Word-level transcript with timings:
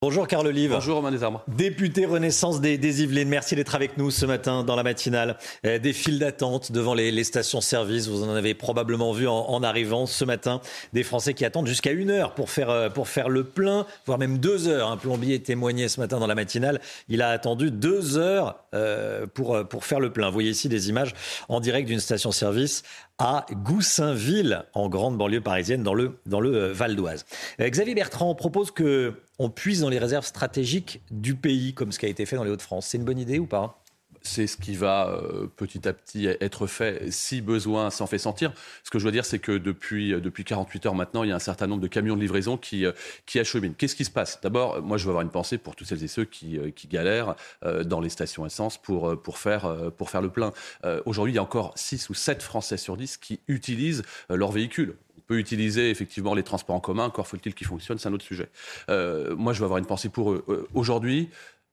Bonjour 0.00 0.28
Carl 0.28 0.46
Olive. 0.46 0.70
Bonjour 0.70 0.94
Romain 0.94 1.10
Desarmes. 1.10 1.40
Député 1.48 2.06
Renaissance 2.06 2.60
des, 2.60 2.78
des 2.78 3.02
Yvelines, 3.02 3.28
merci 3.28 3.56
d'être 3.56 3.74
avec 3.74 3.96
nous 3.98 4.12
ce 4.12 4.26
matin 4.26 4.62
dans 4.62 4.76
la 4.76 4.84
matinale. 4.84 5.36
Euh, 5.66 5.80
des 5.80 5.92
files 5.92 6.20
d'attente 6.20 6.70
devant 6.70 6.94
les, 6.94 7.10
les 7.10 7.24
stations-service, 7.24 8.06
vous 8.06 8.22
en 8.22 8.32
avez 8.32 8.54
probablement 8.54 9.10
vu 9.10 9.26
en, 9.26 9.34
en, 9.34 9.60
arrivant 9.64 10.06
ce 10.06 10.24
matin. 10.24 10.60
Des 10.92 11.02
Français 11.02 11.34
qui 11.34 11.44
attendent 11.44 11.66
jusqu'à 11.66 11.90
une 11.90 12.10
heure 12.10 12.34
pour 12.34 12.48
faire, 12.48 12.70
euh, 12.70 12.88
pour 12.88 13.08
faire 13.08 13.28
le 13.28 13.42
plein, 13.42 13.86
voire 14.06 14.18
même 14.18 14.38
deux 14.38 14.68
heures. 14.68 14.88
Un 14.88 14.98
plombier 14.98 15.42
témoignait 15.42 15.88
ce 15.88 15.98
matin 15.98 16.20
dans 16.20 16.28
la 16.28 16.36
matinale. 16.36 16.80
Il 17.08 17.20
a 17.20 17.30
attendu 17.30 17.72
deux 17.72 18.18
heures 18.18 18.62
euh, 18.76 19.26
pour, 19.26 19.66
pour 19.66 19.84
faire 19.84 19.98
le 19.98 20.12
plein. 20.12 20.28
Vous 20.28 20.34
voyez 20.34 20.50
ici 20.50 20.68
des 20.68 20.90
images 20.90 21.12
en 21.48 21.58
direct 21.58 21.88
d'une 21.88 21.98
station-service 21.98 22.84
à 23.18 23.46
Goussainville, 23.50 24.62
en 24.74 24.88
grande 24.88 25.18
banlieue 25.18 25.40
parisienne, 25.40 25.82
dans 25.82 25.94
le, 25.94 26.20
dans 26.26 26.38
le 26.38 26.70
Val 26.70 26.94
d'Oise. 26.94 27.26
Xavier 27.60 27.96
Bertrand 27.96 28.32
propose 28.36 28.70
que 28.70 29.14
on 29.38 29.50
puise 29.50 29.80
dans 29.80 29.88
les 29.88 29.98
réserves 29.98 30.26
stratégiques 30.26 31.00
du 31.10 31.34
pays, 31.34 31.74
comme 31.74 31.92
ce 31.92 31.98
qui 31.98 32.06
a 32.06 32.08
été 32.08 32.26
fait 32.26 32.36
dans 32.36 32.44
les 32.44 32.50
Hauts-de-France. 32.50 32.88
C'est 32.88 32.98
une 32.98 33.04
bonne 33.04 33.18
idée 33.18 33.38
ou 33.38 33.46
pas? 33.46 33.82
C'est 34.22 34.46
ce 34.48 34.56
qui 34.56 34.74
va 34.74 35.08
euh, 35.08 35.46
petit 35.46 35.86
à 35.86 35.92
petit 35.92 36.26
être 36.26 36.66
fait 36.66 37.10
si 37.10 37.40
besoin 37.40 37.90
s'en 37.90 38.06
fait 38.06 38.18
sentir. 38.18 38.52
Ce 38.82 38.90
que 38.90 38.98
je 38.98 39.04
veux 39.04 39.12
dire, 39.12 39.24
c'est 39.24 39.38
que 39.38 39.52
depuis, 39.52 40.12
euh, 40.12 40.20
depuis 40.20 40.44
48 40.44 40.86
heures 40.86 40.94
maintenant, 40.94 41.22
il 41.22 41.30
y 41.30 41.32
a 41.32 41.36
un 41.36 41.40
certain 41.40 41.68
nombre 41.68 41.80
de 41.80 41.86
camions 41.86 42.16
de 42.16 42.20
livraison 42.20 42.56
qui, 42.56 42.84
euh, 42.84 42.92
qui 43.26 43.38
acheminent. 43.38 43.74
Qu'est-ce 43.78 43.94
qui 43.94 44.04
se 44.04 44.10
passe? 44.10 44.40
D'abord, 44.42 44.82
moi, 44.82 44.96
je 44.96 45.04
veux 45.04 45.10
avoir 45.10 45.22
une 45.22 45.30
pensée 45.30 45.56
pour 45.56 45.76
toutes 45.76 45.86
celles 45.86 46.02
et 46.02 46.08
ceux 46.08 46.24
qui, 46.24 46.58
qui 46.74 46.88
galèrent 46.88 47.36
dans 47.84 48.00
les 48.00 48.08
stations 48.08 48.44
essence 48.44 48.76
pour, 48.76 49.20
pour, 49.22 49.38
faire, 49.38 49.92
pour 49.96 50.10
faire 50.10 50.20
le 50.20 50.30
plein. 50.30 50.52
Aujourd'hui, 51.06 51.32
il 51.32 51.36
y 51.36 51.38
a 51.38 51.42
encore 51.42 51.72
6 51.76 52.10
ou 52.10 52.14
7 52.14 52.42
Français 52.42 52.76
sur 52.76 52.96
10 52.96 53.16
qui 53.16 53.40
utilisent 53.48 54.02
leur 54.28 54.50
véhicule 54.50 54.96
peut 55.28 55.38
utiliser 55.38 55.90
effectivement 55.90 56.34
les 56.34 56.42
transports 56.42 56.74
en 56.74 56.80
commun, 56.80 57.04
encore 57.04 57.28
faut-il 57.28 57.54
qu'ils 57.54 57.66
fonctionnent, 57.66 57.98
c'est 57.98 58.08
un 58.08 58.12
autre 58.12 58.24
sujet. 58.24 58.48
Euh, 58.88 59.36
moi, 59.36 59.52
je 59.52 59.60
veux 59.60 59.66
avoir 59.66 59.78
une 59.78 59.86
pensée 59.86 60.08
pour 60.08 60.32
eux. 60.32 60.44
Euh, 60.48 60.66
Aujourd'hui, 60.74 61.28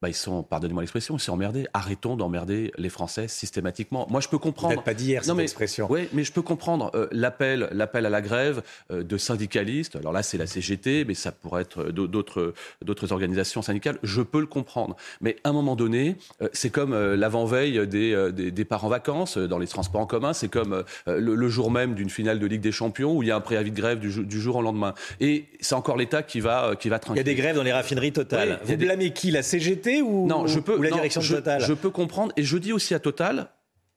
bah, 0.06 0.10
ils 0.10 0.14
sont, 0.14 0.44
pardonnez-moi 0.44 0.84
l'expression, 0.84 1.18
ils 1.18 1.20
sont 1.20 1.32
emmerdés. 1.32 1.66
Arrêtons 1.74 2.16
d'emmerder 2.16 2.72
les 2.78 2.90
Français 2.90 3.28
systématiquement. 3.28 4.06
Moi, 4.12 4.22
je 4.22 4.28
peux 4.28 4.38
comprendre. 4.38 4.76
Peut-être 4.76 4.86
pas 4.86 4.94
d'hier 4.94 5.26
cette 5.26 5.34
mais, 5.34 5.42
expression. 5.42 5.88
Oui, 5.90 6.08
mais 6.14 6.24
je 6.24 6.32
peux 6.32 6.44
comprendre 6.44 6.92
euh, 6.94 7.08
l'appel, 7.12 7.70
l'appel 7.72 8.06
à 8.06 8.12
la 8.12 8.22
grève 8.22 8.62
euh, 8.92 9.02
de 9.02 9.18
syndicalistes. 9.18 9.96
Alors 9.96 10.14
là, 10.14 10.22
c'est 10.22 10.38
la 10.38 10.46
CGT, 10.46 11.06
mais 11.06 11.16
ça 11.16 11.32
pourrait 11.32 11.64
être 11.64 11.86
d'autres, 11.86 12.54
d'autres 12.84 13.14
organisations 13.14 13.64
syndicales. 13.64 13.98
Je 14.04 14.22
peux 14.22 14.40
le 14.40 14.46
comprendre. 14.46 14.96
Mais 15.22 15.38
à 15.44 15.50
un 15.50 15.54
moment 15.54 15.76
donné, 15.76 16.18
euh, 16.44 16.50
c'est 16.54 16.70
comme 16.70 16.94
l'avant-veille 16.94 17.88
des, 17.88 18.32
des, 18.32 18.52
des 18.52 18.66
parents 18.66 18.86
en 18.86 18.92
vacances 18.92 19.40
dans 19.40 19.58
les 19.58 19.66
transports 19.66 20.02
en 20.02 20.06
commun. 20.06 20.34
C'est 20.34 20.50
comme 20.50 20.84
le, 21.08 21.18
le, 21.34 21.50
jour 21.50 21.72
même 21.72 21.96
d'une 21.96 22.12
finale 22.12 22.38
de 22.38 22.46
Ligue 22.46 22.62
des 22.62 22.72
Champions 22.72 23.18
où 23.18 23.24
il 23.24 23.30
y 23.30 23.32
a 23.32 23.36
un 23.36 23.42
préavis 23.42 23.72
de 23.72 23.76
grève 23.76 23.98
du, 23.98 24.24
du 24.24 24.40
jour 24.40 24.58
au 24.58 24.62
lendemain. 24.62 24.94
Et 25.20 25.46
c'est 25.62 25.74
encore 25.74 25.98
l'État 25.98 26.22
qui 26.22 26.42
va, 26.42 26.76
qui 26.80 26.90
va 26.90 27.00
tranquille. 27.00 27.24
Il 27.24 27.28
y 27.28 27.32
a 27.32 27.34
des 27.34 27.42
grèves 27.42 27.56
dans 27.56 27.64
les 27.64 27.74
raffineries 27.74 28.14
totales. 28.14 28.60
Oui, 28.62 28.72
Vous 28.72 28.78
blâmez 28.78 29.12
qui? 29.12 29.32
La 29.32 29.42
CGT 29.42 29.95
ou, 30.02 30.28
non, 30.28 30.48
je 30.48 30.60
peux, 30.60 30.78
ou 30.78 30.82
la 30.82 30.90
non, 30.90 30.96
direction 30.98 31.22
de 31.22 31.26
je, 31.26 31.36
Total 31.36 31.62
Je 31.62 31.74
peux 31.74 31.90
comprendre 31.90 32.34
et 32.38 32.44
je 32.44 32.58
dis 32.58 32.74
aussi 32.74 32.94
à 32.94 33.00
Total, 33.00 33.50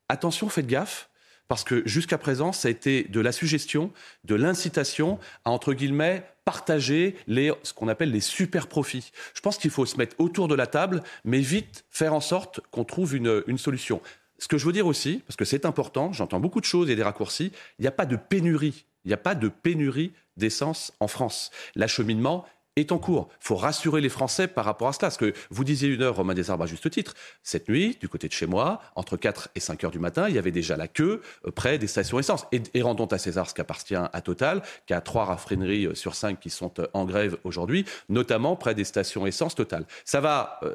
attention, 0.09 0.49
faites 0.49 0.67
gaffe. 0.67 1.09
Parce 1.49 1.65
que 1.65 1.83
jusqu'à 1.87 2.19
présent, 2.19 2.53
ça 2.53 2.69
a 2.69 2.71
été 2.71 3.05
de 3.05 3.21
la 3.21 3.33
suggestion, 3.33 3.91
de 4.25 4.34
l'incitation 4.34 5.19
à, 5.47 5.50
entre 5.50 5.72
guillemets, 5.72 6.22
partager 6.45 7.17
les, 7.27 7.53
ce 7.62 7.72
qu'on 7.72 7.89
appelle 7.89 8.11
les 8.11 8.21
super 8.21 8.67
profits. 8.67 9.12
Je 9.34 9.41
pense 9.41 9.56
qu'il 9.56 9.71
faut 9.71 9.87
se 9.87 9.97
mettre 9.97 10.15
autour 10.19 10.47
de 10.47 10.55
la 10.55 10.67
table, 10.67 11.03
mais 11.25 11.41
vite 11.41 11.87
faire 11.91 12.12
en 12.12 12.21
sorte 12.21 12.61
qu'on 12.71 12.84
trouve 12.84 13.17
une, 13.17 13.43
une 13.47 13.56
solution. 13.56 14.03
Ce 14.39 14.47
que 14.47 14.59
je 14.59 14.67
veux 14.67 14.72
dire 14.72 14.87
aussi, 14.87 15.22
parce 15.27 15.37
que 15.37 15.47
c'est 15.47 15.65
important, 15.65 16.12
j'entends 16.12 16.39
beaucoup 16.39 16.61
de 16.61 16.67
choses 16.67 16.91
et 16.91 16.97
des 16.97 17.03
raccourcis, 17.03 17.51
il 17.78 17.83
n'y 17.83 17.89
a 17.89 17.93
pas 17.93 18.06
de 18.06 18.17
pénurie. 18.17 18.84
Il 19.05 19.09
n'y 19.09 19.15
a 19.15 19.19
pas 19.19 19.34
de 19.34 19.49
pénurie 19.49 20.12
d'essence 20.37 20.93
en 21.01 21.09
France. 21.09 21.51
L'acheminement 21.75 22.45
est 22.78 22.93
en 22.93 22.99
cours. 22.99 23.28
Il 23.41 23.47
faut 23.47 23.56
rassurer 23.56 24.00
les 24.00 24.09
Français 24.09 24.47
par 24.49 24.65
rapport 24.65 24.89
à 24.89 24.93
cela. 24.93 25.09
Parce 25.09 25.16
que 25.16 25.33
vous 25.50 25.65
disiez 25.65 25.89
une 25.89 26.03
heure, 26.03 26.16
Romain 26.16 26.34
Desarbres, 26.34 26.65
à 26.65 26.66
juste 26.66 26.91
titre. 26.91 27.15
Cette 27.43 27.69
nuit, 27.69 27.97
du 28.00 28.09
côté 28.09 28.28
de 28.28 28.33
chez 28.33 28.47
moi, 28.47 28.81
entre 28.94 29.16
4 29.16 29.50
et 29.55 29.61
5 29.61 29.84
heures 29.84 29.91
du 29.91 29.99
matin, 29.99 30.28
il 30.28 30.34
y 30.34 30.39
avait 30.39 30.50
déjà 30.50 30.77
la 30.77 30.89
queue 30.89 31.22
près 31.55 31.78
des 31.78 31.87
stations 31.87 32.19
essence. 32.19 32.47
Et, 32.53 32.62
et 32.75 32.83
rendons 32.83 33.06
à 33.06 33.19
César 33.19 33.49
ce 33.49 33.55
qui 33.55 33.61
appartient 33.61 33.94
à 33.94 34.21
Total, 34.21 34.62
qui 34.87 34.94
a 34.94 35.00
trois 35.00 35.25
raffineries 35.25 35.89
sur 35.94 36.15
cinq 36.15 36.41
qui 36.41 36.50
sont 36.50 36.72
en 36.93 37.05
grève 37.05 37.37
aujourd'hui, 37.44 37.84
notamment 38.09 38.56
près 38.56 38.75
des 38.75 38.84
stations 38.84 39.27
essence 39.27 39.55
Total. 39.55 39.84
Ça 40.05 40.21
va 40.21 40.60
euh, 40.62 40.75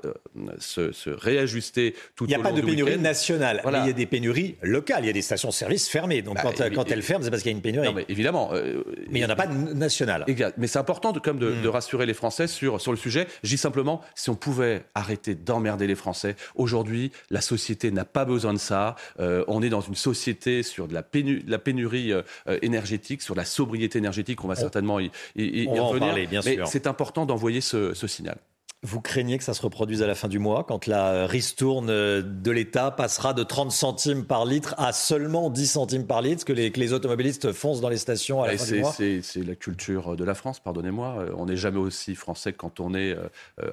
se, 0.59 0.91
se, 0.91 1.09
réajuster 1.09 1.95
tout 2.15 2.23
au 2.23 2.27
long 2.27 2.33
Il 2.33 2.37
n'y 2.37 2.47
a 2.47 2.51
pas 2.51 2.55
de 2.55 2.61
pénurie 2.61 2.97
nationale, 2.97 3.59
voilà. 3.63 3.79
mais 3.79 3.85
il 3.85 3.87
y 3.87 3.91
a 3.91 3.93
des 3.93 4.05
pénuries 4.05 4.55
locales. 4.61 5.03
Il 5.03 5.07
y 5.07 5.09
a 5.09 5.13
des 5.13 5.21
stations-service 5.21 5.87
fermées. 5.89 6.21
Donc 6.21 6.35
bah, 6.35 6.43
quand, 6.43 6.73
quand 6.73 6.91
elles 6.91 7.01
ferment, 7.01 7.23
c'est 7.23 7.29
parce 7.29 7.43
qu'il 7.43 7.51
y 7.51 7.55
a 7.55 7.57
une 7.57 7.61
pénurie. 7.61 7.87
Non, 7.87 7.93
mais 7.93 8.05
évidemment. 8.09 8.51
Euh, 8.53 8.83
mais 9.09 9.19
il 9.19 9.21
n'y 9.21 9.25
en 9.25 9.29
a 9.29 9.35
pas 9.35 9.47
de 9.47 9.73
nationale. 9.73 10.23
Exact. 10.27 10.55
Mais 10.57 10.67
c'est 10.67 10.79
important 10.79 11.11
de, 11.11 11.19
comme 11.19 11.39
de, 11.39 11.53
de 11.61 11.67
rassurer 11.67 11.92
rassurer 11.93 12.05
les 12.07 12.13
Français 12.13 12.47
sur, 12.47 12.81
sur 12.81 12.91
le 12.91 12.97
sujet. 12.97 13.27
Je 13.43 13.49
dis 13.49 13.57
simplement, 13.57 14.01
si 14.15 14.29
on 14.29 14.35
pouvait 14.35 14.85
arrêter 14.95 15.35
d'emmerder 15.35 15.85
les 15.87 15.95
Français, 15.95 16.35
aujourd'hui, 16.55 17.11
la 17.29 17.41
société 17.41 17.91
n'a 17.91 18.05
pas 18.05 18.25
besoin 18.25 18.53
de 18.53 18.57
ça. 18.57 18.95
Euh, 19.19 19.43
on 19.47 19.61
est 19.61 19.69
dans 19.69 19.81
une 19.81 19.95
société 19.95 20.63
sur 20.63 20.87
de 20.87 20.93
la, 20.93 21.03
pénu 21.03 21.43
la 21.47 21.59
pénurie 21.59 22.11
euh, 22.11 22.23
énergétique, 22.61 23.21
sur 23.21 23.35
la 23.35 23.45
sobriété 23.45 23.99
énergétique. 23.99 24.43
On 24.43 24.47
va 24.47 24.55
on, 24.57 24.59
certainement 24.59 24.99
y, 24.99 25.11
y, 25.35 25.67
on 25.67 25.75
y 25.75 25.77
va 25.77 25.83
revenir. 25.83 26.03
En 26.03 26.09
parler, 26.09 26.27
bien 26.27 26.41
Mais 26.45 26.57
c'est 26.65 26.87
important 26.87 27.25
d'envoyer 27.25 27.61
ce, 27.61 27.93
ce 27.93 28.07
signal. 28.07 28.37
Vous 28.83 29.01
craignez 29.01 29.37
que 29.37 29.43
ça 29.43 29.53
se 29.53 29.61
reproduise 29.61 30.01
à 30.01 30.07
la 30.07 30.15
fin 30.15 30.27
du 30.27 30.39
mois, 30.39 30.63
quand 30.63 30.87
la 30.87 31.25
ristourne 31.27 31.87
de 31.87 32.51
l'État 32.51 32.91
passera 32.91 33.33
de 33.33 33.43
30 33.43 33.71
centimes 33.71 34.25
par 34.25 34.45
litre 34.45 34.75
à 34.77 34.93
seulement 34.93 35.49
10 35.49 35.67
centimes 35.67 36.05
par 36.05 36.21
litre, 36.21 36.45
que 36.45 36.53
les, 36.53 36.71
que 36.71 36.79
les 36.79 36.93
automobilistes 36.93 37.51
foncent 37.51 37.81
dans 37.81 37.89
les 37.89 37.97
stations 37.97 38.41
à 38.43 38.47
la 38.47 38.53
Et 38.53 38.57
fin 38.57 38.65
du 38.65 38.79
mois 38.79 38.93
C'est 38.93 39.21
la 39.37 39.55
culture 39.55 40.15
de 40.15 40.23
la 40.23 40.33
France, 40.33 40.59
pardonnez-moi. 40.59 41.25
On 41.37 41.45
n'est 41.45 41.57
jamais 41.57 41.79
aussi 41.79 42.15
français 42.15 42.51
que 42.51 42.57
quand 42.57 42.79
on 42.79 42.93
est 42.93 43.15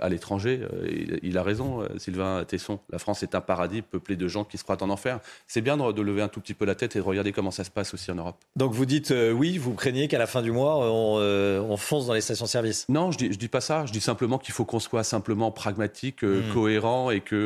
à 0.00 0.08
l'étranger. 0.08 0.60
Il, 0.84 1.18
il, 1.22 1.38
a 1.38 1.42
raison, 1.42 1.84
Sylvain 1.98 2.44
Tesson. 2.44 2.78
La 2.90 2.98
France 2.98 3.22
est 3.22 3.34
un 3.34 3.40
paradis 3.40 3.82
peuplé 3.82 4.16
de 4.16 4.28
gens 4.28 4.44
qui 4.44 4.58
se 4.58 4.64
croient 4.64 4.82
en 4.82 4.90
enfer. 4.90 5.20
C'est 5.46 5.60
bien 5.60 5.76
de, 5.76 5.92
de, 5.92 6.02
lever 6.02 6.22
un 6.22 6.28
tout 6.28 6.40
petit 6.40 6.54
peu 6.54 6.64
la 6.64 6.74
tête 6.74 6.96
et 6.96 6.98
de 6.98 7.04
regarder 7.04 7.32
comment 7.32 7.50
ça 7.50 7.64
se 7.64 7.70
passe 7.70 7.94
aussi 7.94 8.10
en 8.10 8.14
Europe. 8.14 8.36
Donc 8.56 8.72
vous 8.72 8.86
dites 8.86 9.10
euh, 9.10 9.32
oui, 9.32 9.58
vous 9.58 9.74
craignez 9.74 10.08
qu'à 10.08 10.18
la 10.18 10.26
fin 10.26 10.42
du 10.42 10.52
mois, 10.52 10.78
on, 10.90 11.16
euh, 11.18 11.60
on 11.60 11.76
fonce 11.76 12.06
dans 12.06 12.14
les 12.14 12.20
stations-service? 12.20 12.86
Non, 12.88 13.10
je 13.10 13.18
dis, 13.18 13.32
je 13.32 13.38
dis 13.38 13.48
pas 13.48 13.60
ça. 13.60 13.86
Je 13.86 13.92
dis 13.92 14.00
simplement 14.00 14.38
qu'il 14.38 14.54
faut 14.54 14.64
qu'on 14.64 14.80
soit 14.80 14.99
simplement 15.04 15.50
pragmatique, 15.50 16.24
euh, 16.24 16.42
mmh. 16.42 16.52
cohérent 16.52 17.10
et 17.10 17.20
que 17.20 17.36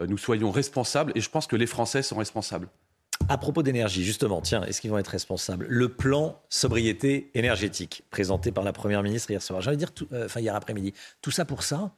euh, 0.00 0.06
nous 0.06 0.18
soyons 0.18 0.50
responsables. 0.50 1.12
Et 1.14 1.20
je 1.20 1.30
pense 1.30 1.46
que 1.46 1.56
les 1.56 1.66
Français 1.66 2.02
sont 2.02 2.16
responsables. 2.16 2.68
À 3.28 3.38
propos 3.38 3.62
d'énergie, 3.62 4.04
justement, 4.04 4.40
tiens, 4.40 4.62
est-ce 4.64 4.80
qu'ils 4.80 4.90
vont 4.90 4.98
être 4.98 5.08
responsables? 5.08 5.66
Le 5.68 5.88
plan 5.88 6.40
sobriété 6.48 7.30
énergétique 7.34 8.04
présenté 8.10 8.52
par 8.52 8.62
la 8.62 8.72
Première 8.72 9.02
ministre 9.02 9.30
hier 9.30 9.42
soir, 9.42 9.60
j'allais 9.60 9.76
dire, 9.76 9.92
tout, 9.92 10.06
euh, 10.12 10.26
enfin 10.26 10.40
hier 10.40 10.54
après-midi, 10.54 10.92
tout 11.22 11.30
ça 11.30 11.44
pour 11.44 11.62
ça 11.62 11.92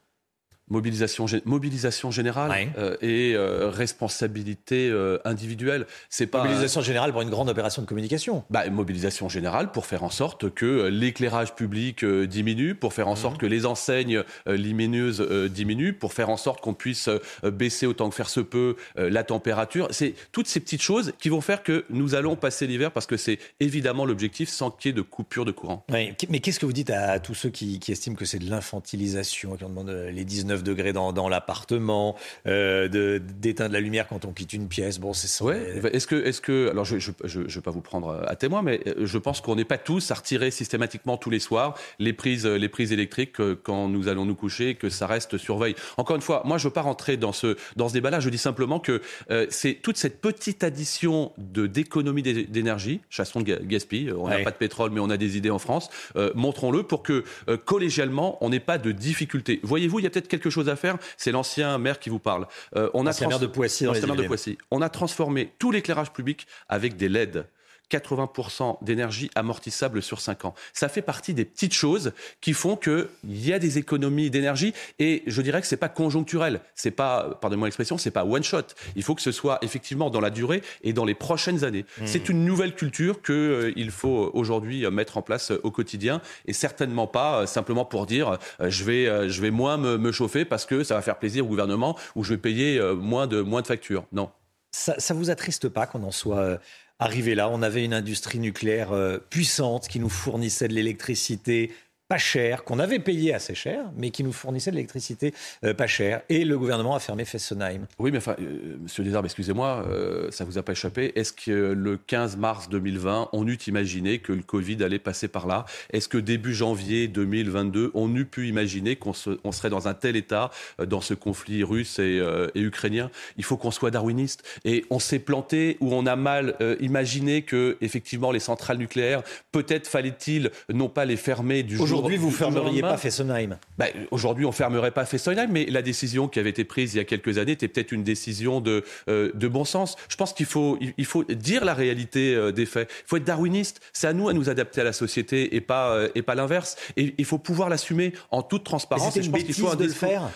Mobilisation, 0.70 1.26
mobilisation 1.44 2.10
générale 2.10 2.50
ouais. 2.50 2.68
euh, 2.78 2.96
et 3.00 3.34
euh, 3.34 3.70
responsabilité 3.70 4.90
euh, 4.90 5.18
individuelle. 5.24 5.86
C'est 6.10 6.26
pas 6.26 6.42
mobilisation 6.42 6.82
générale 6.82 7.12
pour 7.12 7.22
une 7.22 7.30
grande 7.30 7.48
opération 7.48 7.82
de 7.82 7.86
communication. 7.86 8.44
Bah, 8.50 8.68
mobilisation 8.68 9.28
générale 9.28 9.72
pour 9.72 9.86
faire 9.86 10.04
en 10.04 10.10
sorte 10.10 10.52
que 10.52 10.88
l'éclairage 10.88 11.54
public 11.54 12.04
diminue, 12.04 12.74
pour 12.74 12.92
faire 12.92 13.08
en 13.08 13.16
sorte 13.16 13.36
mmh. 13.36 13.38
que 13.38 13.46
les 13.46 13.66
enseignes 13.66 14.22
lumineuses 14.46 15.20
diminuent, 15.50 15.92
pour 15.92 16.12
faire 16.12 16.28
en 16.28 16.36
sorte 16.36 16.60
qu'on 16.60 16.74
puisse 16.74 17.08
baisser 17.42 17.86
autant 17.86 18.10
que 18.10 18.14
faire 18.14 18.28
se 18.28 18.40
peut 18.40 18.76
la 18.96 19.24
température. 19.24 19.88
C'est 19.90 20.14
toutes 20.32 20.48
ces 20.48 20.60
petites 20.60 20.82
choses 20.82 21.12
qui 21.18 21.28
vont 21.28 21.40
faire 21.40 21.62
que 21.62 21.84
nous 21.90 22.14
allons 22.14 22.36
passer 22.36 22.66
l'hiver 22.66 22.92
parce 22.92 23.06
que 23.06 23.16
c'est 23.16 23.38
évidemment 23.60 24.04
l'objectif 24.04 24.48
sans 24.48 24.70
qu'il 24.70 24.90
y 24.90 24.92
ait 24.92 24.96
de 24.96 25.02
coupure 25.02 25.44
de 25.44 25.52
courant. 25.52 25.84
Mais 25.90 26.14
qu'est-ce 26.14 26.60
que 26.60 26.66
vous 26.66 26.72
dites 26.72 26.90
à 26.90 27.18
tous 27.20 27.34
ceux 27.34 27.50
qui, 27.50 27.78
qui 27.78 27.92
estiment 27.92 28.16
que 28.16 28.24
c'est 28.24 28.38
de 28.38 28.50
l'infantilisation, 28.50 29.56
qui 29.56 29.64
en 29.64 29.68
demandent 29.68 30.08
les 30.12 30.24
19 30.24 30.57
9 30.58 30.62
degrés 30.64 30.92
dans, 30.92 31.12
dans 31.12 31.28
l'appartement, 31.28 32.16
euh, 32.46 33.18
d'éteindre 33.20 33.72
la 33.72 33.80
lumière 33.80 34.08
quand 34.08 34.24
on 34.24 34.32
quitte 34.32 34.52
une 34.52 34.68
pièce. 34.68 34.98
Bon, 34.98 35.12
c'est 35.12 35.28
ça. 35.28 35.44
Ouais. 35.44 35.80
Est-ce 35.92 36.06
que, 36.06 36.16
est-ce 36.16 36.40
que, 36.40 36.68
alors 36.70 36.84
je 36.84 36.96
ne 36.96 37.48
vais 37.48 37.60
pas 37.60 37.70
vous 37.70 37.80
prendre 37.80 38.22
à 38.26 38.36
témoin, 38.36 38.62
mais 38.62 38.80
euh, 38.86 39.06
je 39.06 39.18
pense 39.18 39.40
qu'on 39.40 39.56
n'est 39.56 39.64
pas 39.64 39.78
tous 39.78 40.10
à 40.10 40.14
retirer 40.14 40.50
systématiquement 40.50 41.16
tous 41.16 41.30
les 41.30 41.38
soirs 41.38 41.74
les 41.98 42.12
prises, 42.12 42.46
les 42.46 42.68
prises 42.68 42.92
électriques 42.92 43.36
quand 43.62 43.88
nous 43.88 44.08
allons 44.08 44.24
nous 44.24 44.34
coucher, 44.34 44.74
que 44.74 44.88
ça 44.88 45.06
reste 45.06 45.38
surveille. 45.38 45.74
Encore 45.96 46.16
une 46.16 46.22
fois, 46.22 46.42
moi 46.44 46.58
je 46.58 46.64
ne 46.64 46.68
veux 46.68 46.74
pas 46.74 46.82
rentrer 46.82 47.16
dans 47.16 47.32
ce, 47.32 47.56
dans 47.76 47.88
ce 47.88 47.94
débat-là. 47.94 48.20
Je 48.20 48.30
dis 48.30 48.38
simplement 48.38 48.80
que 48.80 49.00
euh, 49.30 49.46
c'est 49.50 49.74
toute 49.74 49.96
cette 49.96 50.20
petite 50.20 50.64
addition 50.64 51.32
de 51.38 51.66
d'économie 51.66 52.22
d'énergie, 52.22 53.00
chassons 53.10 53.40
de 53.40 53.56
gaspille. 53.56 54.12
On 54.12 54.28
n'a 54.28 54.40
pas 54.40 54.50
de 54.50 54.56
pétrole, 54.56 54.90
mais 54.90 55.00
on 55.00 55.10
a 55.10 55.16
des 55.16 55.36
idées 55.36 55.50
en 55.50 55.58
France. 55.58 55.90
Euh, 56.16 56.32
montrons-le 56.34 56.82
pour 56.82 57.02
que 57.02 57.24
collégialement 57.64 58.38
on 58.40 58.50
n'ait 58.50 58.60
pas 58.60 58.78
de 58.78 58.92
difficultés. 58.92 59.60
Voyez-vous, 59.62 59.98
il 60.00 60.02
y 60.02 60.06
a 60.06 60.10
peut-être 60.10 60.28
quelque 60.48 60.54
chose 60.54 60.68
à 60.68 60.76
faire. 60.76 60.96
C'est 61.16 61.32
l'ancien 61.32 61.78
maire 61.78 61.98
qui 61.98 62.10
vous 62.10 62.18
parle. 62.18 62.46
on 62.94 63.06
a 63.06 63.12
maire 63.12 63.38
de 63.38 63.46
Poissy 63.46 63.84
dans 63.84 63.92
de 63.92 64.26
Poissy. 64.26 64.58
On 64.70 64.82
a 64.82 64.88
transformé 64.88 65.52
tout 65.58 65.70
l'éclairage 65.70 66.12
public 66.12 66.46
avec 66.68 66.96
des 66.96 67.08
LED. 67.08 67.46
80% 67.90 68.78
d'énergie 68.82 69.30
amortissable 69.34 70.02
sur 70.02 70.20
5 70.20 70.44
ans. 70.44 70.54
Ça 70.72 70.88
fait 70.88 71.02
partie 71.02 71.34
des 71.34 71.44
petites 71.44 71.74
choses 71.74 72.12
qui 72.40 72.52
font 72.52 72.76
qu'il 72.76 73.08
y 73.24 73.52
a 73.52 73.58
des 73.58 73.78
économies 73.78 74.30
d'énergie 74.30 74.74
et 74.98 75.22
je 75.26 75.42
dirais 75.42 75.60
que 75.60 75.66
c'est 75.66 75.76
pas 75.76 75.88
conjoncturel, 75.88 76.60
c'est 76.74 76.90
pas, 76.90 77.38
pardonnez-moi 77.40 77.68
l'expression, 77.68 77.98
c'est 77.98 78.10
pas 78.10 78.24
one 78.24 78.42
shot. 78.42 78.62
Il 78.96 79.02
faut 79.02 79.14
que 79.14 79.22
ce 79.22 79.32
soit 79.32 79.58
effectivement 79.62 80.10
dans 80.10 80.20
la 80.20 80.30
durée 80.30 80.62
et 80.82 80.92
dans 80.92 81.04
les 81.04 81.14
prochaines 81.14 81.64
années. 81.64 81.84
Mmh. 82.00 82.06
C'est 82.06 82.28
une 82.28 82.44
nouvelle 82.44 82.74
culture 82.74 83.22
qu'il 83.22 83.34
euh, 83.34 83.90
faut 83.90 84.30
aujourd'hui 84.34 84.88
mettre 84.90 85.16
en 85.16 85.22
place 85.22 85.50
au 85.62 85.70
quotidien 85.70 86.20
et 86.46 86.52
certainement 86.52 87.06
pas 87.06 87.42
euh, 87.42 87.46
simplement 87.46 87.84
pour 87.84 88.06
dire 88.06 88.38
euh, 88.60 88.70
je 88.70 88.84
vais, 88.84 89.28
je 89.28 89.40
vais 89.40 89.50
moins 89.50 89.76
me, 89.76 89.96
me, 89.96 90.12
chauffer 90.12 90.44
parce 90.44 90.66
que 90.66 90.84
ça 90.84 90.94
va 90.94 91.02
faire 91.02 91.18
plaisir 91.18 91.44
au 91.44 91.48
gouvernement 91.48 91.96
ou 92.14 92.24
je 92.24 92.34
vais 92.34 92.38
payer 92.38 92.80
moins 92.96 93.26
de, 93.26 93.40
moins 93.40 93.62
de 93.62 93.66
factures. 93.66 94.04
Non. 94.12 94.30
Ça, 94.70 94.94
ça 94.98 95.14
vous 95.14 95.30
attriste 95.30 95.68
pas 95.68 95.86
qu'on 95.86 96.02
en 96.02 96.10
soit 96.10 96.58
arrivé 96.98 97.34
là. 97.34 97.48
On 97.48 97.62
avait 97.62 97.84
une 97.84 97.94
industrie 97.94 98.38
nucléaire 98.38 98.92
euh, 98.92 99.18
puissante 99.30 99.88
qui 99.88 100.00
nous 100.00 100.08
fournissait 100.08 100.68
de 100.68 100.74
l'électricité 100.74 101.72
pas 102.08 102.18
cher, 102.18 102.64
qu'on 102.64 102.78
avait 102.78 103.00
payé 103.00 103.34
assez 103.34 103.54
cher, 103.54 103.84
mais 103.94 104.10
qui 104.10 104.24
nous 104.24 104.32
fournissait 104.32 104.70
de 104.70 104.76
l'électricité 104.76 105.34
euh, 105.62 105.74
pas 105.74 105.86
cher. 105.86 106.22
Et 106.30 106.46
le 106.46 106.58
gouvernement 106.58 106.94
a 106.94 107.00
fermé 107.00 107.26
Fessenheim. 107.26 107.86
Oui, 107.98 108.10
mais 108.10 108.18
enfin, 108.18 108.34
euh, 108.40 108.78
Monsieur 108.80 109.04
Desarbes, 109.04 109.26
excusez-moi, 109.26 109.84
euh, 109.86 110.30
ça 110.30 110.46
vous 110.46 110.56
a 110.56 110.62
pas 110.62 110.72
échappé. 110.72 111.12
Est-ce 111.16 111.34
que 111.34 111.50
le 111.50 111.98
15 111.98 112.38
mars 112.38 112.70
2020, 112.70 113.28
on 113.34 113.46
eût 113.46 113.58
imaginé 113.66 114.20
que 114.20 114.32
le 114.32 114.42
Covid 114.42 114.82
allait 114.82 114.98
passer 114.98 115.28
par 115.28 115.46
là? 115.46 115.66
Est-ce 115.92 116.08
que 116.08 116.16
début 116.16 116.54
janvier 116.54 117.08
2022, 117.08 117.90
on 117.92 118.14
eût 118.16 118.24
pu 118.24 118.48
imaginer 118.48 118.96
qu'on 118.96 119.12
on 119.44 119.52
serait 119.52 119.70
dans 119.70 119.86
un 119.86 119.94
tel 119.94 120.16
état 120.16 120.50
dans 120.82 121.02
ce 121.02 121.12
conflit 121.12 121.62
russe 121.62 121.98
et, 121.98 122.22
et 122.54 122.60
ukrainien? 122.60 123.10
Il 123.36 123.44
faut 123.44 123.58
qu'on 123.58 123.70
soit 123.70 123.90
darwiniste. 123.90 124.44
Et 124.64 124.86
on 124.88 124.98
s'est 124.98 125.18
planté 125.18 125.76
ou 125.80 125.92
on 125.92 126.06
a 126.06 126.16
mal 126.16 126.56
imaginé 126.80 127.42
que, 127.42 127.76
effectivement, 127.80 128.30
les 128.30 128.40
centrales 128.40 128.78
nucléaires, 128.78 129.22
peut-être 129.52 129.86
fallait-il 129.86 130.50
non 130.72 130.88
pas 130.88 131.04
les 131.04 131.16
fermer 131.16 131.62
du 131.62 131.76
jour 131.76 131.97
Aujourd'hui, 131.98 132.16
vous 132.16 132.28
ne 132.28 132.32
fermeriez 132.32 132.80
pas 132.80 132.96
Fessenheim? 132.96 133.58
Bah, 133.76 133.86
Aujourd'hui, 134.10 134.44
on 134.44 134.50
ne 134.50 134.54
fermerait 134.54 134.90
pas 134.90 135.04
Fessenheim, 135.04 135.50
mais 135.50 135.66
la 135.66 135.82
décision 135.82 136.28
qui 136.28 136.38
avait 136.38 136.50
été 136.50 136.64
prise 136.64 136.94
il 136.94 136.98
y 136.98 137.00
a 137.00 137.04
quelques 137.04 137.38
années 137.38 137.52
était 137.52 137.68
peut-être 137.68 137.92
une 137.92 138.04
décision 138.04 138.60
de, 138.60 138.84
euh, 139.08 139.32
de 139.34 139.48
bon 139.48 139.64
sens. 139.64 139.96
Je 140.08 140.16
pense 140.16 140.32
qu'il 140.32 140.46
faut, 140.46 140.78
il 140.80 141.04
faut 141.04 141.24
dire 141.24 141.64
la 141.64 141.74
réalité 141.74 142.34
euh, 142.34 142.52
des 142.52 142.66
faits. 142.66 142.88
Il 143.04 143.08
faut 143.08 143.16
être 143.16 143.24
darwiniste. 143.24 143.80
C'est 143.92 144.06
à 144.06 144.12
nous 144.12 144.28
à 144.28 144.32
nous 144.32 144.48
adapter 144.48 144.80
à 144.80 144.84
la 144.84 144.92
société 144.92 145.56
et 145.56 145.60
pas, 145.60 145.92
euh, 145.92 146.08
et 146.14 146.22
pas 146.22 146.34
l'inverse. 146.34 146.76
Et 146.96 147.14
il 147.18 147.24
faut 147.24 147.38
pouvoir 147.38 147.68
l'assumer 147.68 148.12
en 148.30 148.42
toute 148.42 148.64
transparence. 148.64 149.14
C'est 149.14 149.24
une 149.24 149.32
bêtise 149.32 149.58
faut 149.58 149.74
de 149.74 149.84
le 149.84 149.90
faire? 149.90 150.30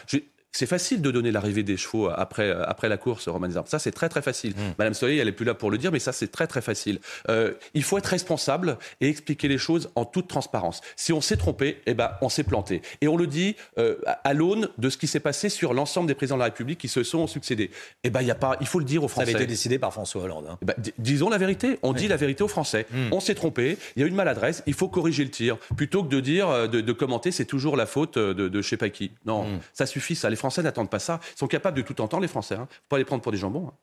C'est 0.52 0.66
facile 0.66 1.00
de 1.00 1.10
donner 1.10 1.32
l'arrivée 1.32 1.62
des 1.62 1.78
chevaux 1.78 2.10
après, 2.10 2.50
après 2.50 2.90
la 2.90 2.98
course, 2.98 3.26
Romain 3.26 3.48
Desarmes. 3.48 3.66
Ça, 3.66 3.78
c'est 3.78 3.90
très, 3.90 4.10
très 4.10 4.20
facile. 4.20 4.52
Mmh. 4.52 4.74
Madame 4.78 4.92
Soleil, 4.92 5.18
elle 5.18 5.26
n'est 5.26 5.32
plus 5.32 5.46
là 5.46 5.54
pour 5.54 5.70
le 5.70 5.78
dire, 5.78 5.90
mais 5.90 5.98
ça, 5.98 6.12
c'est 6.12 6.30
très, 6.30 6.46
très 6.46 6.60
facile. 6.60 7.00
Euh, 7.30 7.52
il 7.72 7.82
faut 7.82 7.96
être 7.96 8.06
responsable 8.06 8.76
et 9.00 9.08
expliquer 9.08 9.48
les 9.48 9.56
choses 9.56 9.90
en 9.94 10.04
toute 10.04 10.28
transparence. 10.28 10.82
Si 10.94 11.10
on 11.14 11.22
s'est 11.22 11.38
trompé, 11.38 11.80
eh 11.86 11.94
ben, 11.94 12.10
on 12.20 12.28
s'est 12.28 12.44
planté. 12.44 12.82
Et 13.00 13.08
on 13.08 13.16
le 13.16 13.26
dit 13.26 13.56
euh, 13.78 13.96
à 14.24 14.34
l'aune 14.34 14.68
de 14.76 14.90
ce 14.90 14.98
qui 14.98 15.06
s'est 15.06 15.20
passé 15.20 15.48
sur 15.48 15.72
l'ensemble 15.72 16.06
des 16.06 16.14
présidents 16.14 16.36
de 16.36 16.40
la 16.40 16.46
République 16.46 16.78
qui 16.78 16.88
se 16.88 17.02
sont 17.02 17.26
succédés. 17.26 17.70
Eh 18.04 18.10
ben, 18.10 18.20
y 18.20 18.30
a 18.30 18.34
pas, 18.34 18.58
il 18.60 18.66
faut 18.66 18.78
le 18.78 18.84
dire 18.84 19.02
aux 19.02 19.08
Français. 19.08 19.30
Ça 19.30 19.36
avait 19.36 19.44
été 19.44 19.50
décidé 19.50 19.78
par 19.78 19.94
François 19.94 20.22
Hollande. 20.22 20.48
Hein. 20.50 20.58
Eh 20.60 20.66
ben, 20.66 20.74
disons 20.98 21.30
la 21.30 21.38
vérité. 21.38 21.78
On 21.82 21.94
dit 21.94 22.08
la 22.08 22.16
vérité 22.16 22.44
aux 22.44 22.48
Français. 22.48 22.86
Mmh. 22.90 23.08
On 23.12 23.20
s'est 23.20 23.34
trompé. 23.34 23.78
Il 23.96 24.00
y 24.00 24.02
a 24.02 24.06
eu 24.06 24.10
une 24.10 24.16
maladresse. 24.16 24.62
Il 24.66 24.74
faut 24.74 24.88
corriger 24.88 25.24
le 25.24 25.30
tir. 25.30 25.56
Plutôt 25.78 26.04
que 26.04 26.08
de 26.08 26.20
dire, 26.20 26.50
euh, 26.50 26.66
de, 26.66 26.92
commenter, 26.92 27.32
c'est 27.32 27.46
toujours 27.46 27.76
la 27.76 27.86
faute 27.86 28.18
de, 28.18 28.48
de 28.48 28.62
je 28.62 28.68
sais 28.68 28.76
pas 28.76 28.90
qui. 28.90 29.12
Non, 29.24 29.44
mmh. 29.44 29.60
ça 29.72 29.86
suffit. 29.86 30.14
Ça. 30.14 30.28
Les 30.28 30.36
Français 30.42 30.62
n'attendent 30.62 30.90
pas 30.90 30.98
ça. 30.98 31.20
Ils 31.36 31.38
sont 31.38 31.46
capables 31.46 31.76
de 31.76 31.82
tout 31.82 32.00
entendre, 32.00 32.22
les 32.22 32.28
Français. 32.28 32.56
Hein. 32.56 32.66
Faut 32.68 32.88
pas 32.88 32.98
les 32.98 33.04
prendre 33.04 33.22
pour 33.22 33.30
des 33.30 33.38
jambons. 33.38 33.68
Hein. 33.68 33.74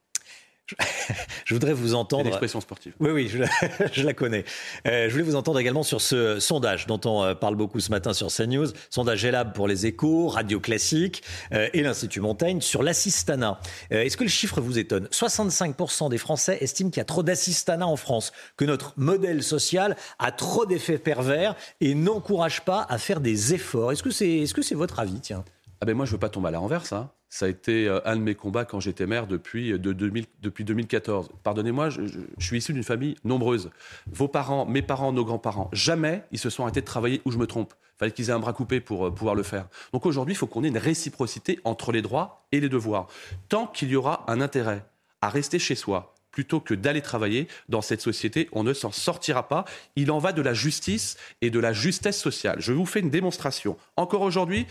Je 1.46 1.54
voudrais 1.54 1.74
vous 1.74 1.94
entendre. 1.94 2.24
Une 2.24 2.28
expression 2.28 2.62
sportive. 2.62 2.94
Oui, 3.00 3.12
oui, 3.12 3.28
je 3.94 4.04
la, 4.04 4.14
connais. 4.14 4.46
Euh, 4.88 5.08
je 5.08 5.12
voulais 5.12 5.24
vous 5.24 5.36
entendre 5.36 5.60
également 5.60 5.84
sur 5.84 6.02
ce 6.02 6.40
sondage 6.40 6.86
dont 6.86 7.00
on 7.06 7.24
euh, 7.24 7.34
parle 7.34 7.56
beaucoup 7.56 7.80
ce 7.80 7.92
matin 7.92 8.14
sur 8.14 8.28
CNews. 8.28 8.68
Sondage 8.90 9.26
Elab 9.26 9.54
pour 9.54 9.68
les 9.68 9.86
échos, 9.86 10.28
Radio 10.28 10.60
Classique 10.60 11.24
euh, 11.54 11.70
et 11.74 11.82
l'Institut 11.82 12.20
Montaigne 12.20 12.62
sur 12.62 12.84
l'assistanat. 12.84 13.60
Est-ce 13.90 14.18
que 14.18 14.24
le 14.24 14.30
chiffre 14.30 14.62
vous 14.62 14.78
étonne? 14.78 15.06
65% 15.06 16.10
des 16.10 16.18
Français 16.18 16.58
estiment 16.62 16.90
qu'il 16.90 17.00
y 17.00 17.02
a 17.02 17.06
trop 17.06 17.24
d'assistanat 17.24 17.88
en 17.88 17.96
France, 17.96 18.32
que 18.58 18.66
notre 18.66 18.94
modèle 18.98 19.44
social 19.44 19.96
a 20.20 20.32
trop 20.32 20.66
d'effets 20.66 20.98
pervers 20.98 21.56
et 21.82 21.96
n'encourage 21.96 22.62
pas 22.62 22.86
à 22.90 22.98
faire 22.98 23.22
des 23.22 23.54
efforts. 23.54 23.92
Est-ce 23.92 24.04
que 24.04 24.12
c'est 24.12 24.30
est 24.30 24.54
-ce 24.54 24.62
c'est 24.62 24.76
votre 24.76 25.00
avis 25.00 25.20
Tiens? 25.20 25.44
Ah 25.82 25.86
ben 25.86 25.96
moi, 25.96 26.06
je 26.06 26.12
veux 26.12 26.18
pas 26.18 26.30
tomber 26.30 26.50
à 26.50 26.52
la. 26.52 26.60
Hein. 26.60 27.10
Ça 27.30 27.46
a 27.46 27.48
été 27.48 27.88
euh, 27.88 28.02
un 28.04 28.18
de 28.18 28.22
mes 28.22 28.36
combats 28.36 28.66
quand 28.66 28.82
j'étais 28.82 29.06
maire 29.06 29.28
depuis, 29.28 29.72
euh, 29.72 29.78
de 29.78 29.94
2000, 29.94 30.26
depuis 30.42 30.66
2014. 30.66 31.30
Pardonnez-moi, 31.44 31.90
je, 31.90 32.02
suis 32.40 32.58
issu 32.58 32.74
d'une 32.74 32.84
famille 32.84 33.16
nombreuse. 33.24 33.70
Vos 34.12 34.28
parents, 34.28 34.66
mes 34.66 34.82
parents, 34.82 35.14
nos 35.14 35.24
grands-parents, 35.24 35.70
jamais 35.72 36.24
ils 36.32 36.40
se 36.40 36.50
sont 36.50 36.64
arrêtés 36.64 36.82
de 36.82 36.86
travailler 36.86 37.22
où 37.24 37.32
je 37.32 37.38
me 37.38 37.48
trompe. 37.48 37.74
Il 37.96 38.00
fallait 38.00 38.12
qu'ils 38.12 38.30
aient 38.30 38.34
un 38.34 38.40
bras 38.40 38.52
coupé 38.52 38.82
pour 38.82 39.08
euh, 39.08 39.12
pouvoir 39.12 39.36
le 39.36 39.44
faire. 39.44 39.68
Donc 39.94 40.06
aujourd'hui, 40.06 40.34
il 40.34 40.38
faut 40.38 40.48
qu'on 40.48 40.66
ait 40.66 40.70
une 40.70 40.78
réciprocité 40.78 41.60
entre 41.64 41.94
les 41.94 42.02
droits 42.02 42.46
et 42.52 42.60
les 42.60 42.70
devoirs. 42.70 43.08
Tant 43.48 43.68
qu'il 43.68 43.90
y 43.90 43.96
aura 43.96 44.26
un 44.28 44.42
intérêt 44.42 44.84
à 45.22 45.30
rester 45.30 45.60
chez 45.60 45.76
soi, 45.76 46.14
plutôt 46.32 46.60
que 46.60 46.74
d'aller 46.74 47.02
travailler 47.02 47.48
dans 47.70 47.82
cette 47.82 48.02
société, 48.02 48.50
on 48.52 48.64
ne 48.64 48.74
s'en 48.74 48.92
sortira 48.92 49.48
pas. 49.48 49.66
Il 49.96 50.12
en 50.12 50.20
va 50.20 50.34
de 50.34 50.42
la 50.42 50.54
justice 50.54 51.16
et 51.42 51.50
de 51.50 51.60
la 51.60 51.74
justesse 51.74 52.20
sociale. 52.20 52.60
Je 52.60 52.74
vous 52.74 52.86
fais 52.86 53.00
une 53.00 53.10
démonstration. 53.10 53.78
Encore 53.98 54.22
aujourd'hui, 54.22 54.66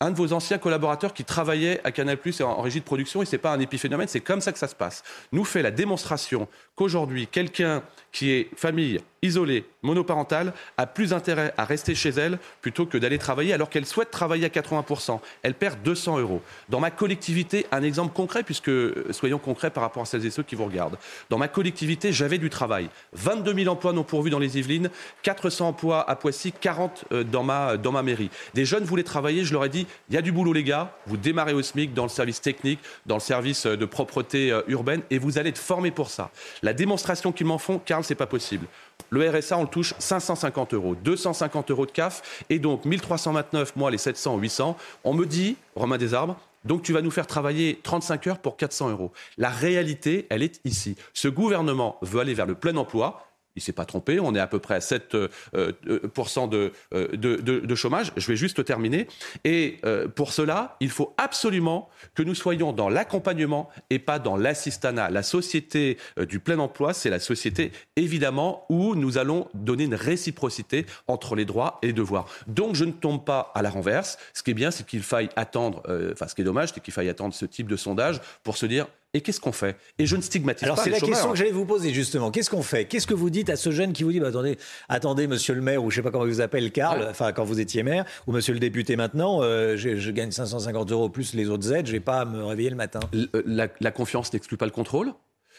un 0.00 0.10
de 0.10 0.16
vos 0.16 0.34
anciens 0.34 0.58
collaborateurs 0.58 1.14
qui 1.14 1.24
travaillait 1.24 1.80
à 1.84 1.90
Canal 1.90 2.18
Plus 2.18 2.40
en, 2.42 2.60
régie 2.60 2.80
de 2.80 2.84
production, 2.84 3.22
et 3.22 3.24
c'est 3.24 3.38
pas 3.38 3.52
un 3.52 3.60
épiphénomène, 3.60 4.08
c'est 4.08 4.20
comme 4.20 4.42
ça 4.42 4.52
que 4.52 4.58
ça 4.58 4.68
se 4.68 4.74
passe, 4.74 5.02
nous 5.32 5.44
fait 5.44 5.62
la 5.62 5.70
démonstration 5.70 6.48
qu'aujourd'hui, 6.74 7.26
quelqu'un 7.26 7.82
qui 8.12 8.30
est 8.30 8.50
famille 8.56 9.00
isolée, 9.22 9.64
monoparentale, 9.82 10.52
a 10.76 10.86
plus 10.86 11.12
intérêt 11.12 11.52
à 11.56 11.64
rester 11.64 11.94
chez 11.94 12.10
elle 12.10 12.38
plutôt 12.60 12.86
que 12.86 12.98
d'aller 12.98 13.18
travailler 13.18 13.52
alors 13.52 13.70
qu'elle 13.70 13.86
souhaite 13.86 14.10
travailler 14.10 14.44
à 14.44 14.48
80%. 14.48 15.20
Elle 15.42 15.54
perd 15.54 15.82
200 15.82 16.18
euros. 16.18 16.42
Dans 16.68 16.80
ma 16.80 16.90
collectivité, 16.90 17.66
un 17.72 17.82
exemple 17.82 18.14
concret, 18.14 18.42
puisque 18.42 18.70
soyons 19.10 19.38
concrets 19.38 19.70
par 19.70 19.82
rapport 19.82 20.02
à 20.02 20.06
celles 20.06 20.24
et 20.26 20.30
ceux 20.30 20.42
qui 20.42 20.54
vous 20.54 20.64
regardent. 20.64 20.98
Dans 21.30 21.38
ma 21.38 21.48
collectivité, 21.48 22.12
j'avais 22.12 22.38
du 22.38 22.50
travail. 22.50 22.88
22 23.14 23.54
000 23.54 23.72
emplois 23.72 23.92
non 23.92 24.04
pourvus 24.04 24.30
dans 24.30 24.38
les 24.38 24.58
Yvelines, 24.58 24.90
400 25.22 25.68
emplois 25.68 26.08
à 26.08 26.16
Poissy, 26.16 26.52
40 26.52 27.04
euh, 27.12 27.24
dans 27.24 27.42
ma, 27.42 27.76
dans 27.76 27.92
ma 27.92 28.02
mairie. 28.02 28.30
Des 28.54 28.64
jeunes 28.64 28.84
voulaient 28.84 29.02
travailler, 29.02 29.44
je 29.44 29.52
leur 29.52 29.64
ai 29.64 29.68
dit, 29.68 29.85
il 30.08 30.14
y 30.14 30.18
a 30.18 30.22
du 30.22 30.32
boulot 30.32 30.52
les 30.52 30.64
gars, 30.64 30.92
vous 31.06 31.16
démarrez 31.16 31.52
au 31.52 31.62
SMIC 31.62 31.94
dans 31.94 32.04
le 32.04 32.08
service 32.08 32.40
technique, 32.40 32.80
dans 33.06 33.16
le 33.16 33.20
service 33.20 33.66
euh, 33.66 33.76
de 33.76 33.84
propreté 33.84 34.52
euh, 34.52 34.62
urbaine, 34.68 35.02
et 35.10 35.18
vous 35.18 35.38
allez 35.38 35.50
être 35.50 35.58
formés 35.58 35.90
pour 35.90 36.10
ça. 36.10 36.30
La 36.62 36.72
démonstration 36.72 37.32
qu'ils 37.32 37.46
m'en 37.46 37.58
font, 37.58 37.78
Karl, 37.78 38.04
c'est 38.04 38.14
pas 38.14 38.26
possible. 38.26 38.66
Le 39.10 39.28
RSA, 39.28 39.58
on 39.58 39.62
le 39.62 39.68
touche 39.68 39.94
550 39.98 40.74
euros, 40.74 40.94
250 40.94 41.70
euros 41.70 41.86
de 41.86 41.90
CAF, 41.90 42.44
et 42.50 42.58
donc 42.58 42.84
1329, 42.84 43.76
moi 43.76 43.90
les 43.90 43.98
700, 43.98 44.38
800. 44.38 44.76
On 45.04 45.14
me 45.14 45.26
dit, 45.26 45.56
Romain 45.74 45.98
Desarbres, 45.98 46.36
donc 46.66 46.82
tu 46.82 46.92
vas 46.92 47.02
nous 47.02 47.10
faire 47.10 47.26
travailler 47.26 47.78
35 47.82 48.26
heures 48.26 48.38
pour 48.38 48.56
400 48.56 48.90
euros. 48.90 49.12
La 49.38 49.50
réalité, 49.50 50.26
elle 50.30 50.42
est 50.42 50.60
ici. 50.64 50.96
Ce 51.14 51.28
gouvernement 51.28 51.96
veut 52.02 52.20
aller 52.20 52.34
vers 52.34 52.46
le 52.46 52.56
plein 52.56 52.76
emploi 52.76 53.25
il 53.56 53.62
s'est 53.62 53.72
pas 53.72 53.84
trompé. 53.84 54.20
On 54.20 54.34
est 54.34 54.40
à 54.40 54.46
peu 54.46 54.58
près 54.58 54.74
à 54.74 54.78
7% 54.78 55.28
euh, 55.54 55.72
euh, 55.88 56.70
euh, 56.94 57.16
de, 57.16 57.36
de, 57.40 57.74
chômage. 57.74 58.12
Je 58.16 58.26
vais 58.28 58.36
juste 58.36 58.64
terminer. 58.64 59.08
Et 59.44 59.80
pour 60.14 60.32
cela, 60.32 60.76
il 60.80 60.90
faut 60.90 61.14
absolument 61.16 61.88
que 62.14 62.22
nous 62.22 62.34
soyons 62.34 62.72
dans 62.72 62.88
l'accompagnement 62.88 63.68
et 63.90 63.98
pas 63.98 64.18
dans 64.18 64.36
l'assistanat. 64.36 65.10
La 65.10 65.22
société 65.22 65.98
du 66.28 66.38
plein 66.40 66.58
emploi, 66.58 66.92
c'est 66.92 67.10
la 67.10 67.20
société, 67.20 67.72
évidemment, 67.96 68.66
où 68.68 68.94
nous 68.94 69.18
allons 69.18 69.48
donner 69.54 69.84
une 69.84 69.94
réciprocité 69.94 70.86
entre 71.08 71.34
les 71.34 71.44
droits 71.44 71.78
et 71.82 71.88
les 71.88 71.92
devoirs. 71.92 72.26
Donc, 72.46 72.74
je 72.74 72.84
ne 72.84 72.92
tombe 72.92 73.24
pas 73.24 73.52
à 73.54 73.62
la 73.62 73.70
renverse. 73.70 74.18
Ce 74.34 74.42
qui 74.42 74.50
est 74.50 74.54
bien, 74.54 74.70
c'est 74.70 74.86
qu'il 74.86 75.02
faille 75.02 75.28
attendre, 75.36 75.82
enfin, 76.12 76.28
ce 76.28 76.34
qui 76.34 76.42
est 76.42 76.44
dommage, 76.44 76.72
c'est 76.74 76.82
qu'il 76.82 76.94
faille 76.94 77.08
attendre 77.08 77.34
ce 77.34 77.46
type 77.46 77.68
de 77.68 77.76
sondage 77.76 78.20
pour 78.42 78.56
se 78.56 78.66
dire, 78.66 78.86
Et 79.16 79.22
qu'est-ce 79.22 79.40
qu'on 79.40 79.52
fait? 79.52 79.76
Et 79.98 80.04
je 80.04 80.14
ne 80.14 80.20
stigmatise 80.20 80.64
Alors 80.64 80.76
pas. 80.76 80.82
c'est 80.84 80.90
les 80.90 81.00
la 81.00 81.06
question 81.06 81.30
que 81.30 81.38
j'allais 81.38 81.50
vous 81.50 81.64
poser 81.64 81.94
justement. 81.94 82.30
Qu'est-ce 82.30 82.50
qu'on 82.50 82.60
fait? 82.62 82.84
Qu'est-ce 82.84 83.06
que 83.06 83.14
vous 83.14 83.30
dites 83.30 83.48
à 83.48 83.56
ce 83.56 83.70
jeune 83.70 83.94
qui 83.94 84.02
vous 84.02 84.12
dit 84.12 84.20
bah, 84.20 84.28
attendez, 84.28 84.58
attendez, 84.90 85.26
monsieur 85.26 85.54
le 85.54 85.62
maire, 85.62 85.82
ou 85.82 85.90
je 85.90 85.96
sais 85.96 86.02
pas 86.02 86.10
comment 86.10 86.26
il 86.26 86.32
vous 86.32 86.42
appelle, 86.42 86.70
Karl, 86.70 87.00
Ouais. 87.00 87.06
enfin 87.08 87.32
quand 87.32 87.44
vous 87.44 87.58
étiez 87.58 87.82
maire, 87.82 88.04
ou 88.26 88.32
monsieur 88.32 88.52
le 88.52 88.60
député 88.60 88.94
maintenant, 88.96 89.40
euh, 89.42 89.74
je, 89.78 89.96
je 89.96 90.10
gagne 90.10 90.30
550 90.32 90.92
euros 90.92 91.08
plus 91.08 91.32
les 91.32 91.48
autres 91.48 91.72
aides, 91.72 91.86
je 91.86 91.92
vais 91.92 92.00
pas 92.00 92.26
me 92.26 92.44
réveiller 92.44 92.68
le 92.68 92.76
matin. 92.76 93.00
Euh, 93.14 93.42
La, 93.46 93.68
la 93.80 93.90
confiance 93.90 94.30
n'exclut 94.34 94.58
pas 94.58 94.66
le 94.66 94.70
contrôle? 94.72 95.14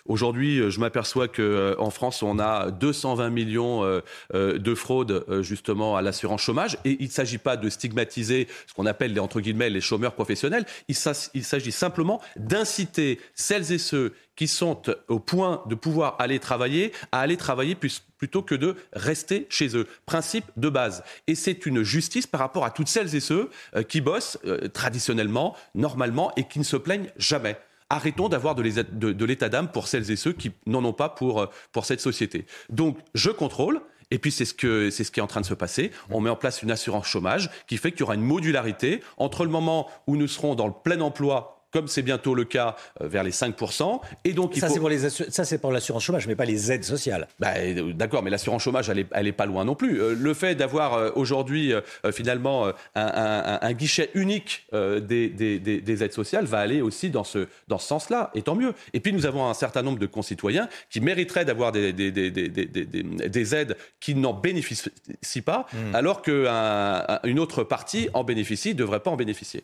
Aujourd'hui, 0.06 0.60
euh, 0.60 0.70
je 0.70 0.80
m'aperçois 0.80 1.28
que 1.28 1.42
euh, 1.42 1.90
France, 1.90 2.22
on 2.22 2.38
a 2.40 2.70
220 2.72 3.30
millions 3.30 3.84
euh, 3.84 4.02
de 4.60 4.76
fraudes 4.76 5.26
justement 5.42 5.96
à 5.96 6.02
l'assurance 6.02 6.42
chômage. 6.42 6.78
Et 6.86 6.98
il 7.00 7.08
ne 7.08 7.12
s'agit 7.12 7.38
pas 7.38 7.58
de 7.58 7.70
stigmatiser 7.70 8.48
ce 8.68 8.74
qu'on 8.74 8.86
appelle 8.86 9.14
les, 9.14 9.20
entre 9.20 9.40
guillemets 9.40 9.70
les 9.70 9.82
chômeurs 9.82 10.14
professionnels. 10.14 10.66
Il 10.88 10.96
s'agit 10.96 11.72
simplement 11.72 12.22
d'inciter 12.36 13.20
celles 13.34 13.72
et 13.72 13.78
ceux 13.78 14.14
qui 14.36 14.48
sont 14.48 14.82
au 15.08 15.20
point 15.20 15.64
de 15.68 15.74
pouvoir 15.76 16.16
aller 16.20 16.40
travailler 16.40 16.92
à 17.12 17.22
aller 17.22 17.38
travailler 17.38 17.76
plutôt 17.76 18.44
que 18.44 18.54
de 18.54 18.76
rester 18.94 19.48
chez 19.50 19.76
eux. 19.76 19.88
Principe 20.06 20.46
de 20.58 20.70
base. 20.70 21.04
Et 21.26 21.34
c'est 21.34 21.66
une 21.66 21.82
justice 21.82 22.28
par 22.28 22.42
rapport 22.42 22.66
à 22.66 22.70
toutes 22.70 22.90
celles 22.90 23.16
et 23.16 23.20
ceux 23.20 23.50
qui 23.88 24.02
bossent 24.02 24.38
traditionnellement, 24.74 25.56
normalement 25.74 26.32
et 26.36 26.44
qui 26.44 26.60
ne 26.60 26.64
se 26.64 26.78
plaignent 26.78 27.10
jamais. 27.18 27.58
Arrêtons 27.90 28.30
d'avoir 28.30 28.56
de, 28.56 29.26
l'état 29.26 29.50
d'âme 29.50 29.72
pour 29.72 29.88
celles 29.88 30.12
et 30.12 30.16
ceux 30.16 30.34
qui 30.34 30.52
n'en 30.66 30.84
ont 30.84 30.94
pas 30.94 31.10
pour, 31.10 31.42
euh, 31.42 31.46
pour 31.72 31.86
cette 31.86 32.02
société. 32.02 32.46
Donc, 32.70 32.98
je 33.14 33.30
contrôle. 33.30 33.82
Et 34.10 34.20
puis 34.20 34.32
c'est 34.32 34.46
ce 34.46 34.54
que 34.54 34.90
c'est 34.90 35.04
ce 35.04 35.12
qui 35.12 35.20
est 35.20 35.24
en 35.24 35.28
train 35.28 35.42
de 35.42 35.46
se 35.46 35.54
passer. 35.54 35.92
On 36.10 36.22
met 36.22 36.30
en 36.30 36.38
place 36.38 36.64
une 36.64 36.72
assurance 36.72 37.08
chômage 37.08 37.50
qui 37.68 37.76
fait 37.76 37.92
qu'il 37.92 38.02
y 38.02 38.04
aura 38.04 38.16
une 38.16 38.22
modularité 38.22 39.02
entre 39.18 39.44
le 39.44 39.52
moment 39.52 39.90
où 40.08 40.16
nous 40.16 40.30
serons 40.30 40.56
dans 40.56 40.68
le 40.68 40.74
plein 40.74 41.02
emploi, 41.02 41.57
comme 41.72 41.88
c'est 41.88 42.02
bientôt 42.02 42.34
le 42.36 42.46
cas, 42.46 42.76
euh, 43.02 43.08
vers 43.08 43.24
les 43.24 43.32
5%, 43.32 44.02
et 44.24 44.34
donc 44.34 44.56
il 44.56 44.60
Ça 44.60 44.68
faut 44.68 44.74
c'est 44.74 44.80
pour 44.80 44.90
les 44.90 45.06
assu- 45.06 45.30
ça 45.30 45.44
c'est 45.46 45.58
pour 45.58 45.72
l'assurance 45.72 46.04
chômage, 46.04 46.28
mais 46.28 46.36
pas 46.36 46.46
les 46.46 46.72
aides 46.72 46.84
sociales. 46.84 47.28
bah, 47.40 47.54
euh, 47.58 47.94
D'accord, 47.94 48.24
mais 48.24 48.30
l'assurance 48.30 48.64
chômage, 48.64 48.90
elle 48.90 49.00
est, 49.00 49.08
elle 49.12 49.28
est 49.28 49.32
pas 49.34 49.46
loin 49.46 49.66
non 49.66 49.76
plus. 49.76 50.02
Euh, 50.02 50.16
le 50.18 50.34
fait 50.34 50.56
d'avoir 50.56 50.94
euh, 50.94 51.12
aujourd'hui, 51.16 51.74
finalement, 52.12 52.68
un, 52.68 52.72
un- 52.96 53.60
un 53.62 53.74
guichet 53.74 54.10
unique 54.14 54.66
des, 54.74 55.30
des- 55.30 55.60
des- 55.60 55.82
des 55.82 56.04
aides 56.04 56.14
sociales 56.14 56.46
va 56.46 56.60
aller 56.60 56.82
aussi 56.82 57.10
dans 57.10 57.24
ce, 57.24 57.48
dans 57.68 57.78
ce 57.78 57.88
sens-là, 57.88 58.32
et 58.36 58.42
tant 58.42 58.56
mieux. 58.56 58.74
Et 58.94 59.00
puis, 59.00 59.14
nous 59.14 59.26
avons 59.26 59.48
un 59.50 59.54
certain 59.54 59.82
nombre 59.82 60.00
de 60.00 60.06
concitoyens 60.06 60.70
qui 60.90 61.02
mériteraient 61.02 61.46
d'avoir 61.46 61.72
des, 61.72 61.94
des- 61.94 62.12
des- 62.12 62.32
des- 62.32 62.50
des- 62.50 62.66
des- 62.66 62.86
des- 62.86 63.30
des 63.30 63.56
aides 63.56 63.76
qui 64.00 64.16
n'en 64.16 64.34
bénéficient 64.34 65.42
pas, 65.44 65.66
alors 65.94 66.22
qu'une 66.22 67.40
autre 67.40 67.64
partie 67.64 68.10
en 68.14 68.24
bénéficie, 68.24 68.70
ne 68.70 68.74
devrait 68.80 69.00
pas 69.02 69.12
en 69.12 69.16
bénéficier. 69.18 69.64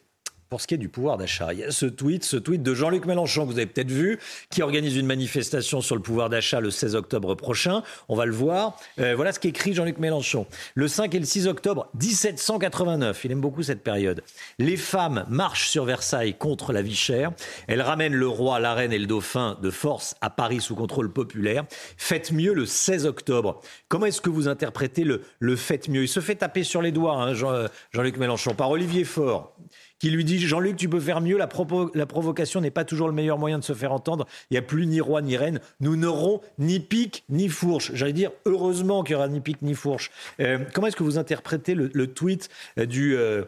Pour 0.53 0.61
ce 0.61 0.67
qui 0.67 0.75
est 0.75 0.77
du 0.77 0.87
pouvoir 0.87 1.17
d'achat, 1.17 1.51
il 1.51 1.61
y 1.61 1.63
a 1.63 1.71
ce 1.71 1.87
tweet, 1.87 2.23
ce 2.23 2.37
tweet 2.37 2.61
de 2.61 2.75
Jean-Luc 2.75 3.07
Mélenchon 3.07 3.47
que 3.47 3.51
vous 3.51 3.57
avez 3.57 3.65
peut-être 3.65 3.89
vu, 3.89 4.19
qui 4.51 4.61
organise 4.61 4.95
une 4.97 5.07
manifestation 5.07 5.81
sur 5.81 5.95
le 5.95 6.01
pouvoir 6.03 6.29
d'achat 6.29 6.59
le 6.59 6.69
16 6.69 6.93
octobre 6.93 7.33
prochain. 7.33 7.81
On 8.07 8.15
va 8.15 8.27
le 8.27 8.33
voir. 8.33 8.77
Euh, 8.99 9.15
voilà 9.15 9.31
ce 9.31 9.39
qu'écrit 9.39 9.73
Jean-Luc 9.73 9.97
Mélenchon. 9.97 10.45
Le 10.75 10.87
5 10.87 11.15
et 11.15 11.17
le 11.17 11.25
6 11.25 11.47
octobre 11.47 11.89
1789, 11.99 13.25
il 13.25 13.31
aime 13.31 13.41
beaucoup 13.41 13.63
cette 13.63 13.81
période. 13.81 14.21
Les 14.59 14.77
femmes 14.77 15.25
marchent 15.27 15.69
sur 15.69 15.85
Versailles 15.85 16.35
contre 16.37 16.71
la 16.71 16.83
vie 16.83 16.93
chère. 16.95 17.31
Elles 17.65 17.81
ramènent 17.81 18.13
le 18.13 18.27
roi, 18.27 18.59
la 18.59 18.75
reine 18.75 18.93
et 18.93 18.99
le 18.99 19.07
dauphin 19.07 19.57
de 19.59 19.71
force 19.71 20.13
à 20.21 20.29
Paris 20.29 20.61
sous 20.61 20.75
contrôle 20.75 21.11
populaire. 21.11 21.63
Faites 21.97 22.31
mieux 22.31 22.53
le 22.53 22.67
16 22.67 23.07
octobre. 23.07 23.59
Comment 23.87 24.05
est-ce 24.05 24.21
que 24.21 24.29
vous 24.29 24.47
interprétez 24.47 25.03
le, 25.03 25.23
le 25.39 25.55
faites 25.55 25.89
mieux? 25.89 26.03
Il 26.03 26.07
se 26.07 26.19
fait 26.19 26.35
taper 26.35 26.63
sur 26.63 26.83
les 26.83 26.91
doigts, 26.91 27.15
hein, 27.15 27.33
Jean- 27.33 27.65
Jean-Luc 27.91 28.17
Mélenchon, 28.17 28.53
par 28.53 28.69
Olivier 28.69 29.03
Faure 29.03 29.55
qui 30.03 30.11
lui 30.11 30.25
dit 30.25 30.37
Jean-Luc, 30.37 30.75
tu 30.75 30.89
peux 30.89 30.99
faire 30.99 31.21
mieux, 31.21 31.37
la, 31.37 31.47
provocation 31.47 32.59
n'est 32.59 32.71
pas 32.71 32.83
toujours 32.83 33.07
le 33.07 33.13
meilleur 33.13 33.37
moyen 33.37 33.57
de 33.57 33.63
se 33.63 33.71
faire 33.71 33.93
entendre. 33.93 34.27
Il 34.49 34.55
n'y 34.55 34.57
a 34.57 34.61
plus 34.61 34.85
ni 34.85 34.99
roi 34.99 35.21
ni 35.21 35.37
reine. 35.37 35.61
Nous 35.79 35.95
n'aurons 35.95 36.41
ni 36.59 36.81
pique 36.81 37.23
ni 37.29 37.47
fourche. 37.47 37.91
J'allais 37.93 38.11
dire, 38.11 38.31
heureusement 38.43 39.03
qu'il 39.03 39.15
n'y 39.15 39.19
aura 39.19 39.29
ni 39.29 39.39
pique 39.39 39.61
ni 39.61 39.73
fourche. 39.73 40.11
Euh, 40.41 40.59
comment 40.73 40.87
est-ce 40.87 40.97
que 40.97 41.03
vous 41.03 41.17
interprétez 41.17 41.73
le, 41.73 42.07
tweet 42.07 42.49
euh, 42.79 42.85
du, 42.85 43.15
euh, 43.15 43.45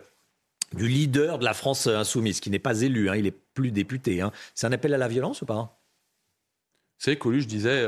du 0.72 0.88
leader 0.88 1.40
de 1.40 1.44
la 1.44 1.54
France 1.54 1.88
insoumise, 1.88 2.40
qui 2.40 2.50
n'est 2.50 2.58
pas 2.58 2.80
élu, 2.80 3.10
hein, 3.10 3.18
il 3.18 3.28
est 3.28 3.36
plus 3.54 3.72
député 3.72 4.22
hein. 4.22 4.32
C'est 4.54 4.66
un 4.66 4.72
appel 4.72 4.94
à 4.94 4.98
la 4.98 5.10
violence 5.10 5.42
ou 5.42 5.46
pas 5.46 5.78
Vous 7.00 7.04
savez, 7.04 7.18
Coluche 7.18 7.48
disait 7.48 7.86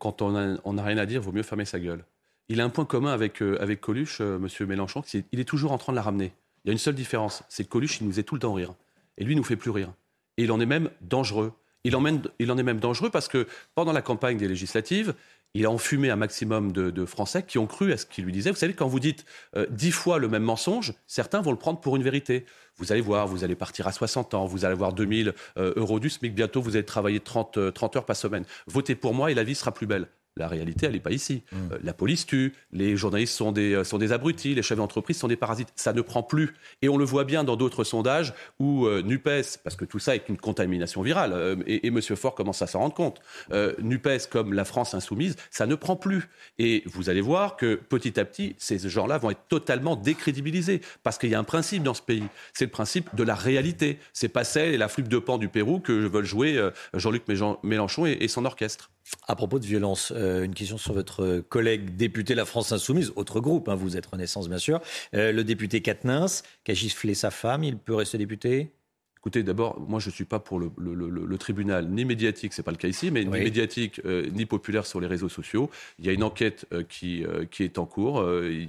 quand 0.00 0.22
on 0.22 0.32
n'a 0.32 0.82
rien 0.82 0.98
à 0.98 1.06
dire, 1.06 1.22
vaut 1.22 1.30
mieux 1.30 1.44
fermer 1.44 1.66
sa 1.66 1.78
gueule. 1.78 2.04
Il 2.48 2.60
a 2.60 2.64
un 2.64 2.70
point 2.70 2.84
commun 2.84 3.12
avec, 3.12 3.40
Coluche, 3.80 4.20
Monsieur 4.20 4.66
Mélenchon, 4.66 5.04
c'est 5.06 5.24
il 5.30 5.38
est 5.38 5.44
toujours 5.44 5.70
en 5.70 5.78
train 5.78 5.92
de 5.92 5.96
la 5.96 6.02
ramener. 6.02 6.32
Il 6.68 6.72
y 6.72 6.72
a 6.72 6.74
une 6.74 6.78
seule 6.78 6.96
différence, 6.96 7.44
c'est 7.48 7.64
que 7.64 7.70
Coluche, 7.70 8.02
il 8.02 8.06
nous 8.06 8.12
fait 8.12 8.22
tout 8.22 8.34
le 8.34 8.40
temps 8.40 8.52
rire. 8.52 8.74
Et 9.16 9.24
lui, 9.24 9.32
il 9.32 9.36
nous 9.38 9.42
fait 9.42 9.56
plus 9.56 9.70
rire. 9.70 9.90
Et 10.36 10.44
il 10.44 10.52
en 10.52 10.60
est 10.60 10.66
même 10.66 10.90
dangereux. 11.00 11.54
Il 11.82 11.96
en, 11.96 12.04
est 12.04 12.62
même 12.62 12.78
dangereux 12.78 13.08
parce 13.08 13.26
que 13.26 13.46
pendant 13.74 13.92
la 13.92 14.02
campagne 14.02 14.36
des 14.36 14.46
législatives, 14.46 15.14
il 15.54 15.64
a 15.64 15.70
enfumé 15.70 16.10
un 16.10 16.16
maximum 16.16 16.72
de, 16.72 17.06
Français 17.06 17.42
qui 17.42 17.56
ont 17.56 17.66
cru 17.66 17.90
à 17.90 17.96
ce 17.96 18.04
qu'il 18.04 18.26
lui 18.26 18.32
disait. 18.32 18.50
Vous 18.50 18.58
savez, 18.58 18.74
quand 18.74 18.86
vous 18.86 19.00
dites 19.00 19.24
euh, 19.56 19.64
dix 19.70 19.92
fois 19.92 20.18
le 20.18 20.28
même 20.28 20.42
mensonge, 20.42 20.92
certains 21.06 21.40
vont 21.40 21.52
le 21.52 21.56
prendre 21.56 21.80
pour 21.80 21.96
une 21.96 22.02
vérité. 22.02 22.44
Vous 22.76 22.92
allez 22.92 23.00
voir, 23.00 23.26
vous 23.26 23.44
allez 23.44 23.56
partir 23.56 23.86
à 23.86 23.92
60 23.92 24.34
ans, 24.34 24.44
vous 24.44 24.66
allez 24.66 24.74
avoir 24.74 24.92
2000 24.92 25.32
euh, 25.56 25.72
euros 25.76 26.00
du 26.00 26.10
SMIC, 26.10 26.34
bientôt 26.34 26.60
vous 26.60 26.76
allez 26.76 26.84
travailler 26.84 27.20
30, 27.20 27.56
euh, 27.56 27.70
30 27.70 27.96
heures 27.96 28.04
par 28.04 28.14
semaine. 28.14 28.44
Votez 28.66 28.94
pour 28.94 29.14
moi 29.14 29.30
et 29.30 29.34
la 29.34 29.42
vie 29.42 29.54
sera 29.54 29.72
plus 29.72 29.86
belle. 29.86 30.06
La 30.38 30.48
réalité, 30.48 30.86
elle 30.86 30.92
n'est 30.92 31.00
pas 31.00 31.10
ici. 31.10 31.42
Euh, 31.52 31.78
la 31.82 31.92
police 31.92 32.24
tue, 32.26 32.54
les 32.72 32.96
journalistes 32.96 33.34
sont 33.34 33.52
des, 33.52 33.74
euh, 33.74 33.84
sont 33.84 33.98
des 33.98 34.12
abrutis, 34.12 34.54
les 34.54 34.62
chefs 34.62 34.78
d'entreprise 34.78 35.18
sont 35.18 35.28
des 35.28 35.36
parasites. 35.36 35.68
Ça 35.76 35.92
ne 35.92 36.00
prend 36.00 36.22
plus. 36.22 36.54
Et 36.80 36.88
on 36.88 36.96
le 36.96 37.04
voit 37.04 37.24
bien 37.24 37.44
dans 37.44 37.56
d'autres 37.56 37.84
sondages 37.84 38.32
où 38.58 38.86
euh, 38.86 39.02
NUPES, 39.02 39.58
parce 39.64 39.76
que 39.76 39.84
tout 39.84 39.98
ça 39.98 40.14
est 40.14 40.28
une 40.28 40.36
contamination 40.38 41.02
virale, 41.02 41.32
euh, 41.34 41.56
et, 41.66 41.86
et 41.86 41.88
M. 41.88 42.00
Faure 42.00 42.34
commence 42.34 42.62
à 42.62 42.66
s'en 42.66 42.78
rendre 42.78 42.94
compte, 42.94 43.20
euh, 43.52 43.74
NUPES 43.82 44.28
comme 44.30 44.52
la 44.52 44.64
France 44.64 44.94
insoumise, 44.94 45.36
ça 45.50 45.66
ne 45.66 45.74
prend 45.74 45.96
plus. 45.96 46.28
Et 46.58 46.82
vous 46.86 47.10
allez 47.10 47.20
voir 47.20 47.56
que 47.56 47.74
petit 47.74 48.18
à 48.20 48.24
petit, 48.24 48.54
ces 48.58 48.78
gens-là 48.88 49.18
vont 49.18 49.30
être 49.30 49.46
totalement 49.48 49.96
décrédibilisés. 49.96 50.80
Parce 51.02 51.18
qu'il 51.18 51.30
y 51.30 51.34
a 51.34 51.38
un 51.38 51.44
principe 51.44 51.82
dans 51.82 51.94
ce 51.94 52.02
pays. 52.02 52.24
C'est 52.52 52.64
le 52.66 52.70
principe 52.70 53.14
de 53.14 53.22
la 53.22 53.34
réalité. 53.34 53.98
C'est 54.12 54.28
pas 54.28 54.44
celle 54.44 54.74
et 54.74 54.78
la 54.78 54.88
flûte 54.88 55.08
de 55.08 55.18
pan 55.18 55.38
du 55.38 55.48
Pérou 55.48 55.80
que 55.80 55.92
veulent 55.92 56.24
jouer 56.24 56.60
Jean-Luc 56.94 57.24
Mélenchon 57.62 58.06
et- 58.06 58.18
et 58.20 58.28
son 58.28 58.44
orchestre. 58.44 58.90
À 59.26 59.36
propos 59.36 59.58
de 59.58 59.66
violence, 59.66 60.12
euh, 60.14 60.44
une 60.44 60.54
question 60.54 60.78
sur 60.78 60.92
votre 60.92 61.38
collègue 61.40 61.96
député 61.96 62.34
La 62.34 62.44
France 62.44 62.72
Insoumise, 62.72 63.12
autre 63.16 63.40
groupe, 63.40 63.68
hein, 63.68 63.74
vous 63.74 63.96
êtes 63.96 64.06
Renaissance 64.06 64.48
bien 64.48 64.58
sûr. 64.58 64.80
Euh, 65.14 65.32
le 65.32 65.44
député 65.44 65.80
Quatennens, 65.82 66.42
qui 66.64 66.70
a 66.72 66.74
giflé 66.74 67.14
sa 67.14 67.30
femme, 67.30 67.64
il 67.64 67.78
peut 67.78 67.94
rester 67.94 68.18
député? 68.18 68.72
Écoutez, 69.18 69.42
d'abord, 69.42 69.80
moi, 69.80 69.98
je 69.98 70.08
ne 70.08 70.12
suis 70.14 70.24
pas 70.24 70.38
pour 70.38 70.60
le, 70.60 70.70
le- 70.78 70.94
le- 70.94 71.26
le 71.26 71.38
tribunal, 71.38 71.88
ni 71.88 72.04
médiatique, 72.04 72.52
c'est 72.52 72.62
pas 72.62 72.70
le 72.70 72.76
cas 72.76 72.86
ici, 72.88 73.10
mais 73.10 73.20
Oui. 73.26 73.38
ni 73.38 73.44
médiatique, 73.44 74.00
euh, 74.04 74.28
ni 74.30 74.46
populaire 74.46 74.86
sur 74.86 75.00
les 75.00 75.08
réseaux 75.08 75.28
sociaux. 75.28 75.70
Il 75.98 76.06
y 76.06 76.08
a 76.08 76.12
une 76.12 76.22
enquête 76.22 76.66
euh, 76.72 76.84
qui, 76.84 77.24
euh, 77.24 77.44
qui 77.44 77.64
est 77.64 77.78
en 77.78 77.84
cours 77.86 78.20
euh, 78.20 78.48
et, 78.48 78.62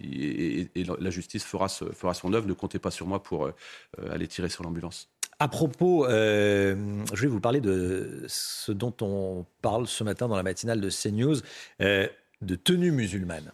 et- 0.73 0.81
et 0.81 0.83
la 0.99 1.09
justice 1.11 1.43
fera, 1.43 1.67
ce- 1.69 1.85
fera 1.91 2.13
son 2.15 2.33
œuvre. 2.33 2.47
Ne 2.47 2.53
comptez 2.53 2.79
pas 2.79 2.91
sur 2.91 3.05
moi 3.05 3.21
pour 3.21 3.45
euh, 3.45 3.51
euh, 3.99 4.11
aller 4.11 4.27
tirer 4.27 4.49
sur 4.49 4.63
l'ambulance. 4.63 5.07
À 5.41 5.47
propos, 5.47 6.05
euh, 6.05 6.75
je 7.13 7.21
vais 7.21 7.27
vous 7.29 7.39
parler 7.39 7.61
de 7.61 8.25
ce 8.27 8.73
dont 8.73 8.93
on 8.99 9.45
parle 9.61 9.87
ce 9.87 10.03
matin 10.03 10.27
dans 10.27 10.35
la 10.35 10.43
matinale 10.43 10.81
de 10.81 10.89
CNews, 10.89 11.37
euh, 11.81 12.07
de 12.41 12.55
tenues 12.55 12.91
musulmanes. 12.91 13.53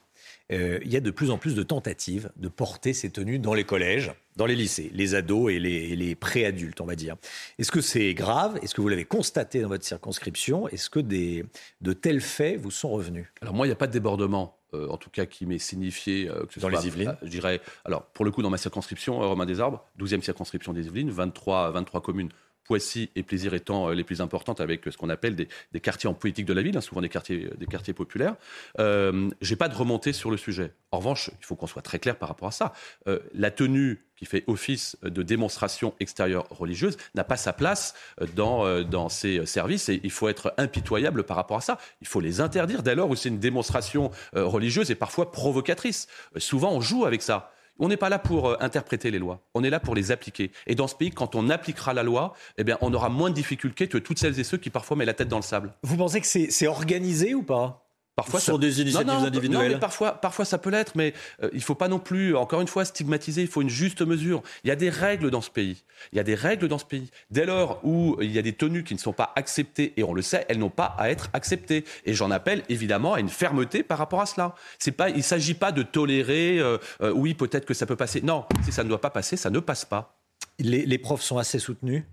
Euh, 0.51 0.79
il 0.83 0.91
y 0.91 0.97
a 0.97 0.99
de 0.99 1.11
plus 1.11 1.29
en 1.29 1.37
plus 1.37 1.53
de 1.53 1.61
tentatives 1.61 2.31
de 2.37 2.47
porter 2.47 2.93
ces 2.93 3.11
tenues 3.11 3.37
dans 3.37 3.53
les 3.53 3.63
collèges, 3.63 4.11
dans 4.35 4.47
les 4.47 4.55
lycées, 4.55 4.91
les 4.93 5.13
ados 5.13 5.51
et 5.51 5.59
les, 5.59 5.95
les 5.95 6.15
préadultes, 6.15 6.81
on 6.81 6.85
va 6.85 6.95
dire. 6.95 7.17
Est-ce 7.59 7.71
que 7.71 7.81
c'est 7.81 8.15
grave? 8.15 8.59
Est-ce 8.63 8.73
que 8.73 8.81
vous 8.81 8.89
l'avez 8.89 9.05
constaté 9.05 9.61
dans 9.61 9.67
votre 9.67 9.85
circonscription? 9.85 10.67
Est-ce 10.69 10.89
que 10.89 10.99
des, 10.99 11.45
de 11.81 11.93
tels 11.93 12.21
faits 12.21 12.59
vous 12.59 12.71
sont 12.71 12.89
revenus? 12.89 13.27
Alors 13.41 13.53
moi, 13.53 13.67
il 13.67 13.69
n'y 13.69 13.73
a 13.73 13.77
pas 13.77 13.87
de 13.87 13.93
débordement, 13.93 14.57
euh, 14.75 14.89
en 14.89 14.97
tout 14.97 15.09
cas 15.09 15.25
qui 15.25 15.45
m'est 15.45 15.57
signifié. 15.59 16.29
euh, 16.29 16.45
que 16.45 16.53
ce 16.53 16.59
Dans 16.59 16.69
soit, 16.69 16.79
les 16.79 16.87
Yvelines 16.87 17.09
euh, 17.09 17.15
Je 17.23 17.29
dirais, 17.29 17.61
alors 17.85 18.03
pour 18.07 18.25
le 18.25 18.31
coup, 18.31 18.41
dans 18.41 18.49
ma 18.49 18.57
circonscription, 18.57 19.19
Romain 19.19 19.45
des 19.45 19.59
Arbres, 19.59 19.83
12e 19.99 20.21
circonscription 20.21 20.73
des 20.73 20.85
Yvelines, 20.87 21.09
23, 21.09 21.71
23 21.71 22.01
communes. 22.01 22.29
Poissy 22.65 23.09
et 23.15 23.23
Plaisir 23.23 23.53
étant 23.53 23.89
euh, 23.89 23.93
les 23.93 24.03
plus 24.03 24.21
importantes 24.21 24.59
avec 24.59 24.87
euh, 24.87 24.91
ce 24.91 24.97
qu'on 24.97 25.09
appelle 25.09 25.35
des, 25.35 25.47
quartiers 25.79 26.09
en 26.09 26.13
politique 26.13 26.45
de 26.45 26.53
la 26.53 26.61
ville, 26.61 26.75
hein, 26.77 26.81
souvent 26.81 27.01
des 27.01 27.09
quartiers, 27.09 27.49
des 27.57 27.65
quartiers 27.67 27.93
populaires. 27.93 28.35
Euh, 28.79 29.29
J'ai 29.41 29.55
pas 29.55 29.69
de 29.69 29.75
remontée 29.75 30.13
sur 30.13 30.31
le 30.31 30.37
sujet. 30.37 30.73
En 30.91 30.97
revanche, 30.97 31.29
il 31.39 31.45
faut 31.45 31.55
qu'on 31.55 31.67
soit 31.67 31.81
très 31.81 31.99
clair 31.99 32.17
par 32.17 32.29
rapport 32.29 32.47
à 32.47 32.51
ça. 32.51 32.73
Euh, 33.07 33.19
la 33.33 33.51
tenue 33.51 34.05
qui 34.15 34.25
fait 34.25 34.43
office 34.47 34.97
de 35.03 35.23
démonstration 35.23 35.93
extérieure 35.99 36.47
religieuse 36.49 36.97
n'a 37.15 37.23
pas 37.23 37.37
sa 37.37 37.53
place 37.53 37.93
euh, 38.21 38.27
dans, 38.35 38.65
euh, 38.65 38.83
dans 38.83 39.09
ces 39.09 39.45
services 39.45 39.89
et 39.89 39.99
il 40.03 40.11
faut 40.11 40.29
être 40.29 40.53
impitoyable 40.57 41.23
par 41.23 41.37
rapport 41.37 41.57
à 41.57 41.61
ça. 41.61 41.77
Il 42.01 42.07
faut 42.07 42.21
les 42.21 42.41
interdire 42.41 42.83
dès 42.83 42.95
lors 42.95 43.09
où 43.09 43.15
c'est 43.15 43.29
une 43.29 43.39
démonstration 43.39 44.11
euh, 44.35 44.45
religieuse 44.45 44.91
et 44.91 44.95
parfois 44.95 45.31
provocatrice. 45.31 46.07
Euh, 46.35 46.39
souvent, 46.39 46.71
on 46.71 46.81
joue 46.81 47.05
avec 47.05 47.21
ça. 47.21 47.51
On 47.77 47.89
n'est 47.89 47.97
pas 47.97 48.09
là 48.09 48.19
pour 48.19 48.49
euh, 48.49 48.55
interpréter 48.61 49.11
les 49.11 49.19
lois, 49.19 49.41
on 49.53 49.63
est 49.63 49.69
là 49.69 49.79
pour 49.79 49.95
les 49.95 50.11
appliquer. 50.11 50.51
Et 50.65 50.75
dans 50.75 50.87
ce 50.87 50.95
pays, 50.95 51.11
quand 51.11 51.35
on 51.35 51.49
appliquera 51.49 51.93
la 51.93 52.03
loi, 52.03 52.33
eh 52.57 52.63
bien, 52.63 52.77
on 52.81 52.93
aura 52.93 53.09
moins 53.09 53.29
de 53.29 53.35
difficultés 53.35 53.87
que 53.87 53.97
toutes 53.97 54.19
celles 54.19 54.39
et 54.39 54.43
ceux 54.43 54.57
qui 54.57 54.69
parfois 54.69 54.95
mettent 54.95 55.07
la 55.07 55.13
tête 55.13 55.27
dans 55.27 55.37
le 55.37 55.43
sable. 55.43 55.73
Vous 55.83 55.97
pensez 55.97 56.21
que 56.21 56.27
c'est 56.27 56.51
c'est 56.51 56.67
organisé 56.67 57.33
ou 57.33 57.43
pas? 57.43 57.84
Parfois, 58.15 58.39
sur 58.39 58.59
des 58.59 58.81
initiatives 58.81 59.09
individuelles. 59.09 59.67
Non, 59.67 59.73
mais 59.73 59.79
parfois, 59.79 60.13
parfois 60.13 60.45
ça 60.45 60.57
peut 60.57 60.69
l'être, 60.69 60.93
mais 60.95 61.13
euh, 61.43 61.49
il 61.51 61.57
ne 61.57 61.63
faut 61.63 61.75
pas 61.75 61.89
non 61.89 61.99
plus, 61.99 62.35
encore 62.35 62.61
une 62.61 62.67
fois, 62.67 62.85
stigmatiser. 62.85 63.41
Il 63.41 63.49
faut 63.49 63.61
une 63.61 63.69
juste 63.69 64.01
mesure. 64.01 64.41
Il 64.63 64.69
y 64.69 64.71
a 64.71 64.77
des 64.77 64.89
règles 64.89 65.29
dans 65.29 65.41
ce 65.41 65.49
pays. 65.49 65.83
Il 66.13 66.15
y 66.15 66.19
a 66.19 66.23
des 66.23 66.35
règles 66.35 66.69
dans 66.69 66.77
ce 66.77 66.85
pays. 66.85 67.11
Dès 67.29 67.45
lors 67.45 67.81
où 67.83 68.15
il 68.21 68.31
y 68.31 68.39
a 68.39 68.41
des 68.41 68.53
tenues 68.53 68.85
qui 68.85 68.93
ne 68.93 68.99
sont 68.99 69.11
pas 69.11 69.33
acceptées, 69.35 69.93
et 69.97 70.03
on 70.03 70.13
le 70.13 70.21
sait, 70.21 70.45
elles 70.47 70.59
n'ont 70.59 70.69
pas 70.69 70.95
à 70.97 71.09
être 71.09 71.29
acceptées. 71.33 71.83
Et 72.05 72.13
j'en 72.13 72.31
appelle 72.31 72.63
évidemment 72.69 73.15
à 73.15 73.19
une 73.19 73.29
fermeté 73.29 73.83
par 73.83 73.97
rapport 73.97 74.21
à 74.21 74.25
cela. 74.25 74.55
C'est 74.79 74.93
pas, 74.93 75.09
il 75.09 75.17
ne 75.17 75.21
s'agit 75.21 75.53
pas 75.53 75.73
de 75.73 75.83
tolérer. 75.83 76.59
Euh, 76.59 76.77
euh, 77.01 77.11
oui, 77.11 77.33
peut-être 77.33 77.65
que 77.65 77.73
ça 77.73 77.85
peut 77.85 77.97
passer. 77.97 78.21
Non, 78.21 78.45
si 78.63 78.71
ça 78.71 78.85
ne 78.85 78.89
doit 78.89 79.01
pas 79.01 79.09
passer, 79.09 79.35
ça 79.35 79.49
ne 79.49 79.59
passe 79.59 79.83
pas. 79.83 80.17
les 80.59 80.97
profs 80.99 81.21
sont 81.21 81.37
assez 81.37 81.59
soutenus? 81.59 82.03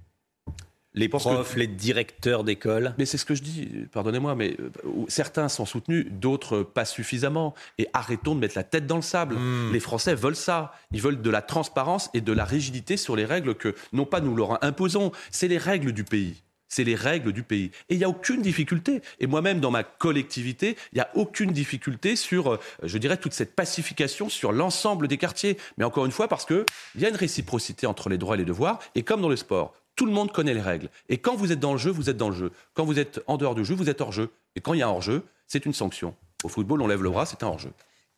Les 0.95 1.09
profs, 1.09 1.57
les 1.57 1.67
directeurs 1.67 2.45
d'école. 2.45 2.95
Mais 2.99 3.07
c'est 3.07 3.19
ce 3.19 3.25
que 3.25 3.35
je 3.35 3.43
dis, 3.43 3.69
pardonnez-moi, 3.93 4.35
mais 4.35 4.57
euh, 4.61 4.71
certains 5.09 5.49
sont 5.49 5.67
soutenus, 5.67 6.07
d'autres 6.11 6.63
pas 6.63 6.85
suffisamment. 6.85 7.55
Et 7.79 7.89
arrêtons 7.93 8.35
de 8.35 8.41
mettre 8.41 8.57
la 8.57 8.65
tête 8.65 8.87
dans 8.87 8.97
le 8.97 9.03
sable. 9.03 9.37
Hmm. 9.37 9.73
Les 9.73 9.81
Français 9.81 10.15
veulent 10.15 10.37
ça. 10.37 10.75
Ils 10.93 11.01
veulent 11.01 11.23
de 11.23 11.31
la 11.31 11.43
transparence 11.43 12.11
et 12.15 12.21
de 12.21 12.33
la 12.33 12.45
rigidité 12.45 12.97
sur 12.97 13.17
les 13.17 13.25
règles 13.25 13.55
que, 13.55 13.75
non 13.93 14.05
pas 14.05 14.21
nous 14.21 14.37
leur 14.37 14.63
imposons, 14.63 15.13
c'est 15.31 15.49
les 15.49 15.59
règles 15.59 15.93
du 15.93 16.05
pays. 16.05 16.43
C'est 16.69 16.85
les 16.85 16.95
règles 16.95 17.33
du 17.33 17.43
pays. 17.43 17.71
Et 17.91 17.95
il 17.95 17.99
n'y 17.99 18.05
a 18.05 18.09
aucune 18.09 18.41
difficulté. 18.41 19.03
Et 19.21 19.27
moi-même, 19.27 19.61
dans 19.61 19.71
ma 19.71 19.83
collectivité, 19.83 20.77
il 20.93 20.97
n'y 20.97 21.01
a 21.03 21.11
aucune 21.15 21.53
difficulté 21.53 22.17
sur, 22.17 22.55
euh, 22.55 22.61
je 22.83 22.97
dirais, 22.97 23.19
toute 23.19 23.35
cette 23.35 23.55
pacification 23.55 24.31
sur 24.31 24.53
l'ensemble 24.53 25.07
des 25.07 25.19
quartiers. 25.19 25.59
Mais 25.77 25.85
encore 25.85 26.07
une 26.07 26.13
fois, 26.13 26.29
parce 26.29 26.47
qu'il 26.47 26.65
y 26.97 27.05
a 27.05 27.11
une 27.11 27.17
réciprocité 27.17 27.87
entre 27.87 28.09
les 28.09 28.17
droits 28.17 28.37
et 28.37 28.39
les 28.39 28.47
devoirs. 28.47 28.79
Et 28.95 29.03
comme 29.03 29.21
dans 29.21 29.29
le 29.29 29.37
sport, 29.37 29.75
tout 29.97 30.07
le 30.07 30.13
monde 30.13 30.33
connaît 30.33 30.55
les 30.55 30.61
règles. 30.61 30.89
Et 31.09 31.19
quand 31.19 31.37
vous 31.37 31.53
êtes 31.53 31.61
dans 31.61 31.73
le 31.73 31.79
jeu, 31.79 31.91
vous 31.91 32.11
êtes 32.11 32.17
dans 32.17 32.31
le 32.31 32.37
jeu. 32.37 32.51
Quand 32.75 32.85
vous 32.85 32.99
êtes 32.99 33.21
en 33.27 33.37
dehors 33.37 33.55
du 33.55 33.65
jeu, 33.65 33.75
vous 33.75 33.91
êtes 33.91 34.01
hors 34.01 34.13
jeu. 34.13 34.31
Et 34.57 34.61
quand 34.61 34.75
il 34.75 34.81
y 34.81 34.83
a 34.83 34.87
un 34.87 34.91
hors 34.91 35.03
jeu, 35.03 35.23
c'est 35.47 35.67
une 35.67 35.75
sanction. 35.75 36.15
Au 36.45 36.49
football, 36.49 36.83
on 36.83 36.87
lève 36.87 37.03
le 37.03 37.11
bras, 37.11 37.27
c'est 37.27 37.43
un 37.43 37.49
hors 37.49 37.59
jeu. 37.59 37.71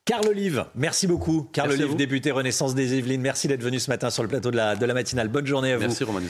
Carl 0.05 0.27
Olive, 0.29 0.67
merci 0.75 1.07
beaucoup. 1.07 1.49
Carl 1.53 1.71
Olive, 1.71 1.97
député 1.97 2.31
Renaissance 2.31 2.75
des 2.75 2.99
Yvelines, 2.99 3.23
merci 3.23 3.49
d'être 3.49 3.63
venu 3.63 3.81
ce 3.81 3.91
matin 3.91 4.11
sur 4.11 4.23
le 4.23 4.29
plateau 4.29 4.51
de 4.51 4.57
la, 4.57 4.77
de 4.77 4.85
la 4.85 4.93
matinale. 4.93 5.29
Bonne 5.29 5.47
journée 5.47 5.73
à 5.73 5.77
vous. 5.77 5.83
Merci 5.83 6.05
Romain 6.05 6.21